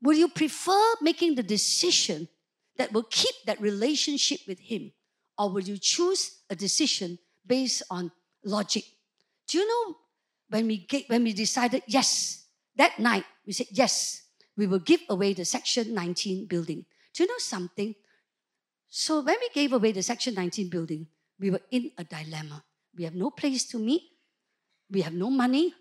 [0.02, 2.28] Will you prefer making the decision
[2.78, 4.92] that will keep that relationship with him?
[5.38, 8.12] Or will you choose a decision based on
[8.44, 8.84] logic?
[9.48, 9.98] Do you know
[10.50, 14.22] when we get, when we decided yes that night we said yes
[14.58, 16.86] we will give away the section 19 building.
[17.14, 17.96] Do you know something?
[18.90, 21.08] So when we gave away the section 19 building,
[21.40, 22.64] we were in a dilemma.
[22.96, 24.04] We have no place to meet
[24.92, 25.74] we have no money,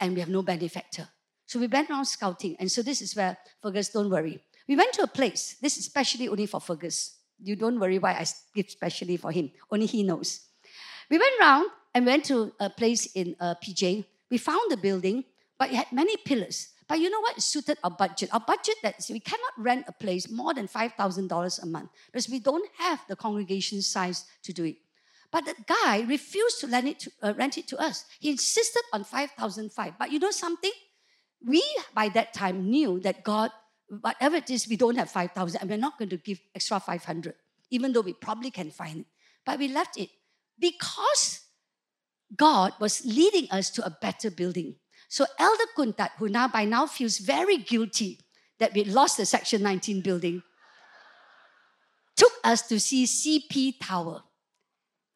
[0.00, 1.08] and we have no benefactor.
[1.46, 2.56] So we went around scouting.
[2.58, 4.42] And so this is where Fergus, don't worry.
[4.66, 5.56] We went to a place.
[5.62, 7.18] This is especially only for Fergus.
[7.38, 9.50] You don't worry why I give specially for him.
[9.70, 10.40] Only he knows.
[11.10, 14.04] We went around and went to a place in uh, PJ.
[14.30, 15.24] We found the building,
[15.58, 16.70] but it had many pillars.
[16.86, 17.40] But you know what?
[17.40, 18.30] Suited our budget.
[18.32, 22.38] Our budget that we cannot rent a place more than $5,000 a month because we
[22.38, 24.76] don't have the congregation size to do it.
[25.30, 28.04] But the guy refused to lend it to, uh, rent it to us.
[28.20, 29.94] He insisted on 5,005.
[29.98, 30.70] But you know something?
[31.44, 31.62] We,
[31.94, 33.50] by that time, knew that God,
[34.00, 37.34] whatever it is, we don't have 5,000 and we're not going to give extra 500,
[37.70, 39.06] even though we probably can find it.
[39.44, 40.10] But we left it
[40.58, 41.40] because
[42.36, 44.76] God was leading us to a better building.
[45.14, 48.18] So Elder Kuntat, who now by now feels very guilty
[48.58, 50.42] that we lost the Section 19 building,
[52.16, 54.24] took us to see CP Tower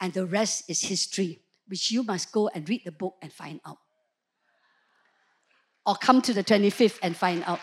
[0.01, 3.61] and the rest is history, which you must go and read the book and find
[3.67, 3.79] out.
[5.85, 7.59] Or come to the 25th and find out.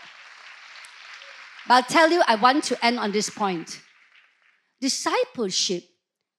[1.69, 3.79] But I'll tell you, I want to end on this point.
[4.81, 5.85] Discipleship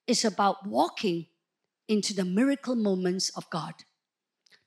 [0.06, 1.28] is about walking
[1.88, 3.72] into the miracle moments of God.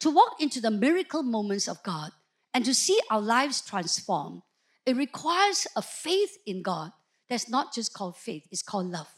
[0.01, 2.11] To walk into the miracle moments of God
[2.53, 4.41] and to see our lives transformed,
[4.85, 6.91] it requires a faith in God
[7.29, 9.11] that's not just called faith, it's called love.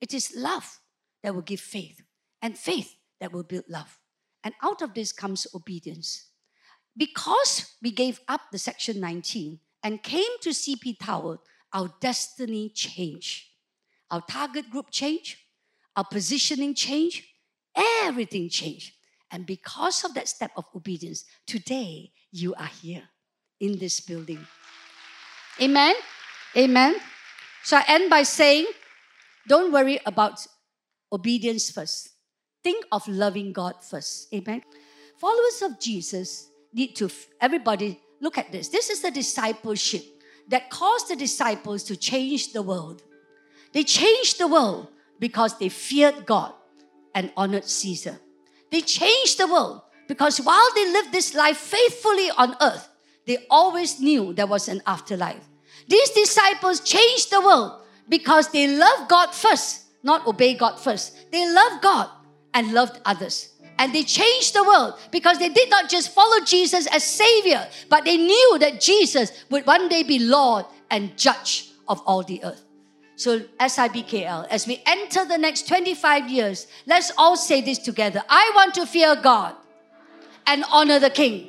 [0.00, 0.80] It is love
[1.22, 2.02] that will give faith,
[2.40, 3.98] and faith that will build love.
[4.42, 6.30] And out of this comes obedience.
[6.96, 11.38] Because we gave up the section 19 and came to CP Tower,
[11.72, 13.44] our destiny changed.
[14.10, 15.38] Our target group changed,
[15.96, 17.24] our positioning changed,
[18.02, 18.92] everything changed.
[19.32, 23.02] And because of that step of obedience, today you are here
[23.60, 24.46] in this building.
[25.60, 25.94] Amen.
[26.54, 26.96] Amen.
[27.64, 28.66] So I end by saying,
[29.48, 30.46] don't worry about
[31.10, 32.10] obedience first.
[32.62, 34.32] Think of loving God first.
[34.34, 34.62] Amen.
[35.18, 37.10] Followers of Jesus need to,
[37.40, 38.68] everybody, look at this.
[38.68, 40.04] This is the discipleship
[40.48, 43.02] that caused the disciples to change the world.
[43.72, 46.52] They changed the world because they feared God
[47.14, 48.18] and honored Caesar.
[48.72, 52.88] They changed the world because while they lived this life faithfully on earth,
[53.24, 55.48] they always knew there was an afterlife.
[55.86, 61.30] These disciples changed the world because they loved God first not obey God first.
[61.30, 62.08] They loved God
[62.54, 63.50] and loved others.
[63.78, 68.04] And they changed the world because they did not just follow Jesus as Savior, but
[68.04, 72.61] they knew that Jesus would one day be Lord and Judge of all the earth.
[73.22, 78.20] So, SIBKL, as we enter the next 25 years, let's all say this together.
[78.28, 79.54] I want to fear God
[80.44, 81.46] and honor the King.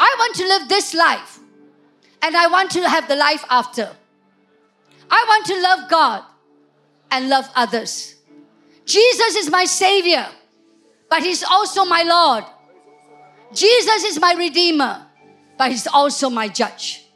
[0.00, 1.38] I want to live this life
[2.22, 3.88] and I want to have the life after.
[5.08, 6.24] I want to love God
[7.12, 8.16] and love others.
[8.84, 10.26] Jesus is my Savior,
[11.08, 12.42] but He's also my Lord.
[13.54, 15.06] Jesus is my Redeemer,
[15.56, 17.06] but He's also my Judge.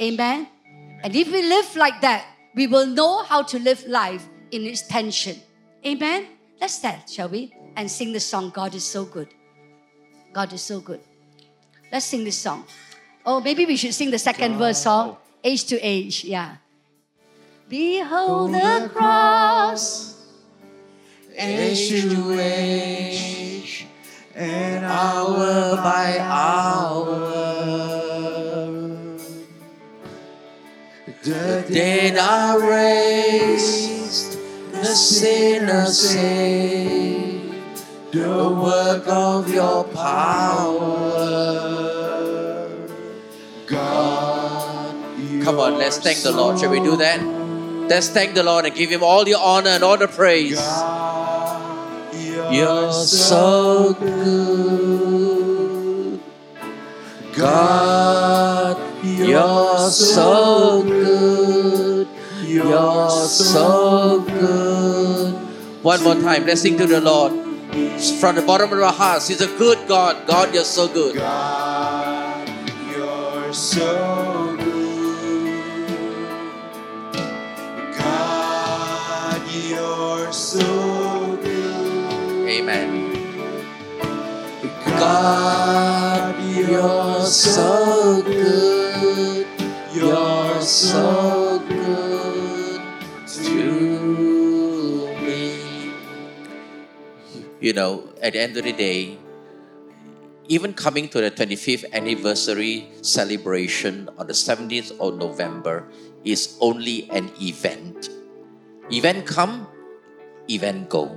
[0.00, 0.46] Amen.
[1.02, 4.82] And if we live like that, we will know how to live life in its
[4.82, 5.36] tension.
[5.84, 6.26] Amen.
[6.60, 7.54] Let's stand, shall we?
[7.76, 9.28] And sing the song, God is so good.
[10.32, 11.00] God is so good.
[11.92, 12.64] Let's sing this song.
[13.26, 16.24] Oh, maybe we should sing the second verse song, age to age.
[16.24, 16.56] Yeah.
[17.68, 20.20] Behold the cross,
[21.36, 23.86] age to age,
[24.34, 26.43] and hour by hour.
[32.54, 34.38] Are raised,
[34.72, 37.82] the sinners saved,
[38.12, 40.84] the work of your power.
[43.66, 44.94] God,
[45.42, 46.58] Come on, let's thank the Lord.
[46.60, 47.20] Shall we do that?
[47.88, 50.56] Let's thank the Lord and give Him all the honor and all the praise.
[50.56, 52.14] God,
[52.52, 54.94] You're so good.
[57.36, 61.03] God, you're so good.
[62.74, 65.34] You're so good.
[65.84, 67.30] One more time, let's sing to the Lord.
[68.18, 70.26] From the bottom of our hearts, He's a good God.
[70.26, 71.14] God, you're so good.
[71.14, 72.48] God,
[72.90, 75.54] you're so good.
[77.96, 82.48] God, you're so good.
[82.48, 82.90] Amen.
[84.98, 89.46] God, you're so good.
[89.94, 91.43] You're so
[97.64, 99.16] You know, at the end of the day,
[100.48, 105.88] even coming to the 25th anniversary celebration on the 17th of November
[106.24, 108.10] is only an event.
[108.92, 109.66] Event come,
[110.50, 111.16] event go.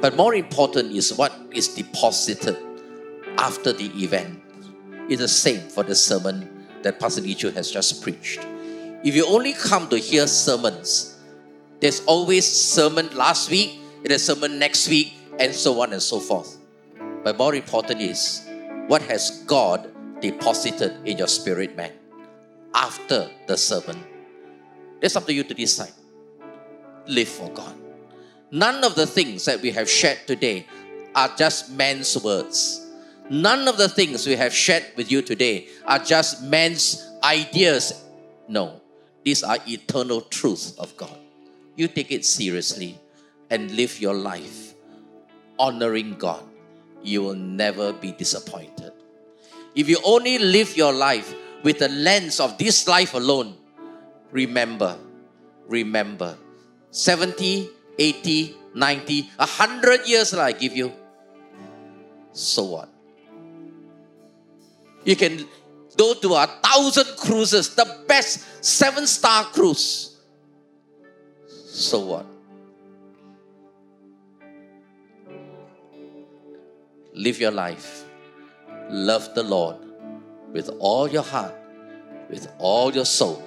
[0.00, 2.56] But more important is what is deposited
[3.38, 4.40] after the event.
[5.08, 8.38] It's the same for the sermon that Pastor Lee Choo has just preached.
[9.02, 11.18] If you only come to hear sermons,
[11.80, 16.58] there's always sermon last week, there's sermon next week, and so on and so forth.
[17.22, 18.48] But more important is
[18.86, 19.90] what has God
[20.20, 21.92] deposited in your spirit, man,
[22.74, 24.02] after the sermon.
[25.00, 25.92] That's up to you to decide.
[27.06, 27.74] Live for God.
[28.50, 30.66] None of the things that we have shared today
[31.14, 32.86] are just man's words.
[33.30, 38.04] None of the things we have shared with you today are just man's ideas.
[38.48, 38.80] No,
[39.24, 41.18] these are eternal truths of God.
[41.76, 42.98] You take it seriously
[43.50, 44.74] and live your life
[45.58, 46.42] honoring God.
[47.02, 48.92] You will never be disappointed.
[49.74, 53.56] If you only live your life with the lens of this life alone,
[54.30, 54.98] remember,
[55.66, 56.36] remember,
[56.90, 57.68] 70,
[57.98, 60.92] 80, 90, 100 years that I give you.
[62.32, 62.88] So what?
[65.04, 65.46] You can
[65.96, 70.16] go to a thousand cruises, the best seven star cruise.
[71.46, 72.26] So what?
[77.18, 78.04] Live your life.
[78.88, 79.76] Love the Lord
[80.52, 81.52] with all your heart,
[82.30, 83.42] with all your soul,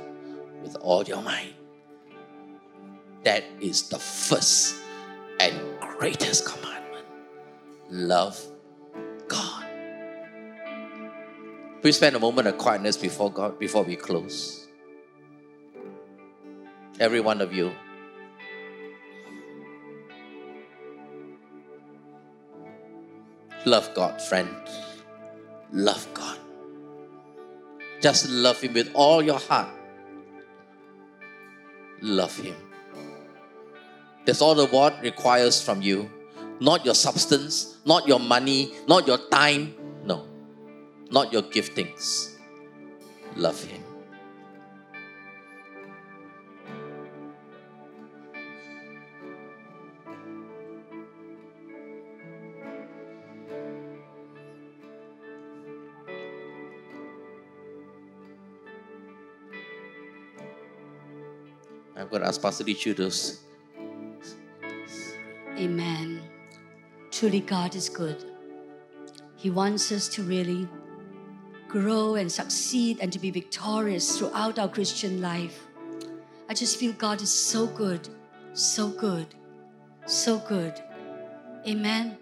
[0.62, 1.54] with all your mind.
[3.24, 4.76] That is the first
[5.40, 7.06] and greatest commandment.
[7.90, 8.46] Love
[9.30, 9.66] God.
[11.82, 14.68] Please spend a moment of quietness before God before we close.
[17.00, 17.72] Every one of you.
[23.66, 24.50] Love God, friend.
[25.72, 26.38] Love God.
[28.02, 29.70] Just love Him with all your heart.
[32.02, 32.56] Love Him.
[34.26, 36.10] That's all the word requires from you.
[36.60, 39.76] Not your substance, not your money, not your time.
[40.06, 40.26] No.
[41.12, 42.36] Not your giftings.
[43.36, 43.91] Love Him.
[62.12, 63.10] Going to ask Pastor Lee Choo to
[65.58, 66.22] Amen.
[67.10, 68.26] Truly, God is good.
[69.38, 70.68] He wants us to really
[71.70, 75.68] grow and succeed and to be victorious throughout our Christian life.
[76.50, 78.10] I just feel God is so good,
[78.52, 79.28] so good,
[80.06, 80.82] so good.
[81.66, 82.18] Amen.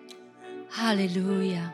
[0.70, 1.74] Hallelujah.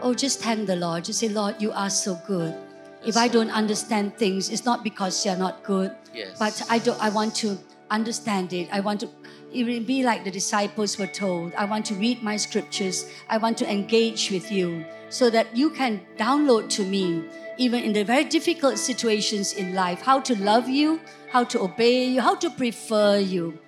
[0.00, 1.04] Oh, just thank the Lord.
[1.04, 2.56] Just say, Lord, you are so good.
[3.04, 6.38] If I don't understand things, it's not because you're not good, Yes.
[6.38, 7.00] but I don't.
[7.02, 7.58] I want to
[7.90, 8.68] understand it.
[8.72, 9.08] I want to.
[9.52, 11.54] It will be like the disciples were told.
[11.54, 13.06] I want to read my scriptures.
[13.28, 17.24] I want to engage with you, so that you can download to me,
[17.58, 21.00] even in the very difficult situations in life, how to love you,
[21.32, 23.58] how to obey you, how to prefer you.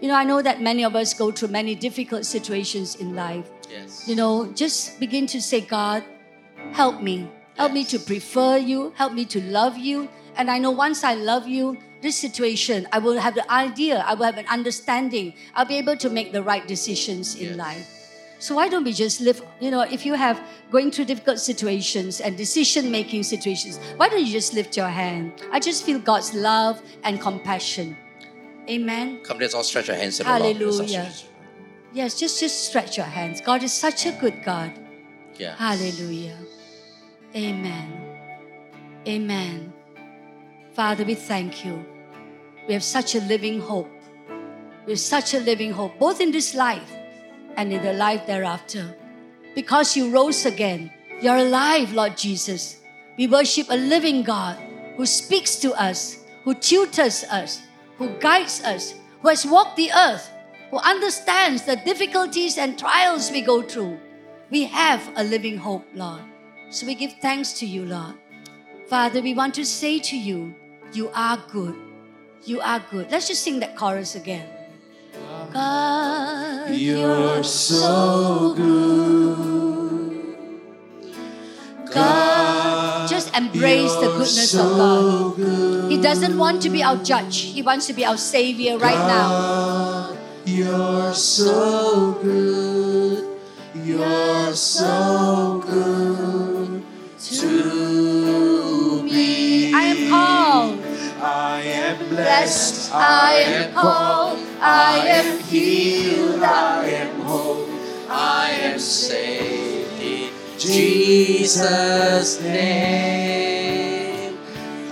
[0.00, 3.48] You know, I know that many of us go through many difficult situations in life.
[3.70, 4.06] Yes.
[4.08, 6.04] You know, just begin to say, God,
[6.72, 7.28] help me.
[7.56, 8.92] Help me to prefer you.
[8.96, 10.08] Help me to love you.
[10.36, 14.14] And I know once I love you, this situation, I will have the idea, I
[14.14, 15.32] will have an understanding.
[15.54, 17.56] I'll be able to make the right decisions in Yes.
[17.56, 17.86] life.
[18.38, 20.38] So why don't we just live, you know, if you have
[20.70, 25.32] going through difficult situations and decision making situations, why don't you just lift your hand?
[25.50, 27.96] I just feel God's love and compassion.
[28.68, 29.20] Amen.
[29.24, 30.42] Come, let's all stretch our hands to the Lord.
[30.42, 31.12] Let's all Hallelujah.
[31.94, 33.40] Yes, just just stretch your hands.
[33.40, 34.72] God is such a good God.
[35.38, 35.56] Yeah.
[35.56, 36.36] Hallelujah.
[37.36, 37.92] Amen.
[39.06, 39.70] Amen.
[40.72, 41.84] Father, we thank you.
[42.66, 43.92] We have such a living hope.
[44.86, 46.90] We have such a living hope, both in this life
[47.56, 48.96] and in the life thereafter.
[49.54, 52.80] Because you rose again, you're alive, Lord Jesus.
[53.18, 54.56] We worship a living God
[54.96, 57.60] who speaks to us, who tutors us,
[57.98, 60.30] who guides us, who has walked the earth,
[60.70, 64.00] who understands the difficulties and trials we go through.
[64.50, 66.22] We have a living hope, Lord.
[66.76, 68.16] So we give thanks to you, Lord.
[68.86, 70.54] Father, we want to say to you,
[70.92, 71.74] you are good.
[72.44, 73.10] You are good.
[73.10, 74.46] Let's just sing that chorus again.
[75.54, 80.36] God, You're so good.
[81.94, 85.90] God, just embrace the goodness of God.
[85.90, 87.56] He doesn't want to be our judge.
[87.56, 90.12] He wants to be our savior right now.
[90.12, 93.24] God, You're so good.
[93.82, 96.55] You're so good
[97.30, 99.72] to me.
[99.74, 100.80] I am called,
[101.20, 102.92] I am blessed.
[102.94, 107.68] I am called, I am healed, I am whole.
[108.08, 113.66] I am saved in Jesus' name.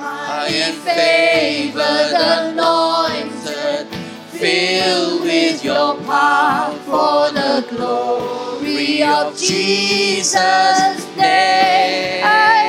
[0.01, 2.15] I am favored,
[2.53, 3.87] anointed,
[4.33, 8.44] filled with your power for the glory
[9.03, 10.37] of Jesus'
[11.17, 12.25] name.
[12.25, 12.65] I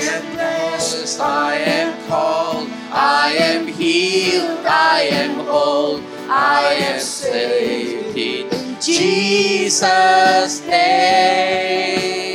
[0.00, 1.20] am blessed.
[1.20, 8.48] I am called, I am healed, I am whole, I am saved in
[8.80, 12.28] Jesus' name.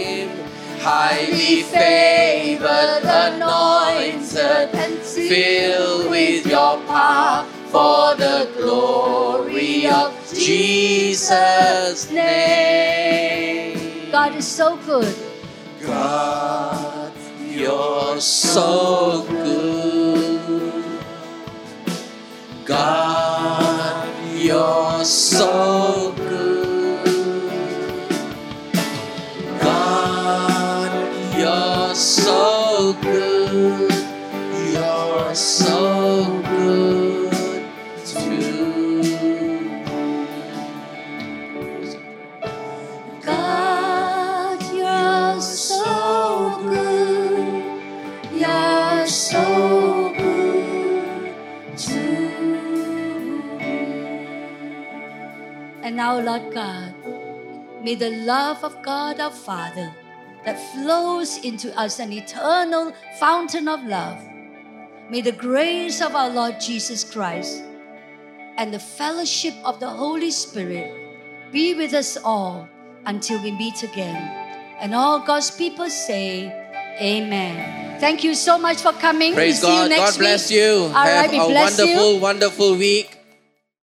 [0.80, 9.43] Highly favored, anointed, and filled with your power for the glory
[10.46, 14.12] Jesus' name.
[14.12, 15.16] God is so good.
[15.82, 17.14] God,
[17.48, 20.84] You're so good.
[22.66, 27.08] God, you're so good.
[29.62, 33.33] God, you're so good.
[55.94, 56.92] And now, Lord God,
[57.86, 59.94] may the love of God our Father
[60.44, 64.18] that flows into us an eternal fountain of love,
[65.12, 67.62] may the grace of our Lord Jesus Christ
[68.58, 70.90] and the fellowship of the Holy Spirit
[71.52, 72.68] be with us all
[73.06, 74.18] until we meet again.
[74.80, 76.50] And all God's people say,
[77.00, 78.00] Amen.
[78.00, 79.36] Thank you so much for coming.
[79.36, 79.84] Praise we see God.
[79.84, 80.58] you next God bless week.
[80.58, 80.74] you.
[80.74, 81.86] All right, Have we a bless you.
[81.86, 83.20] wonderful, wonderful week.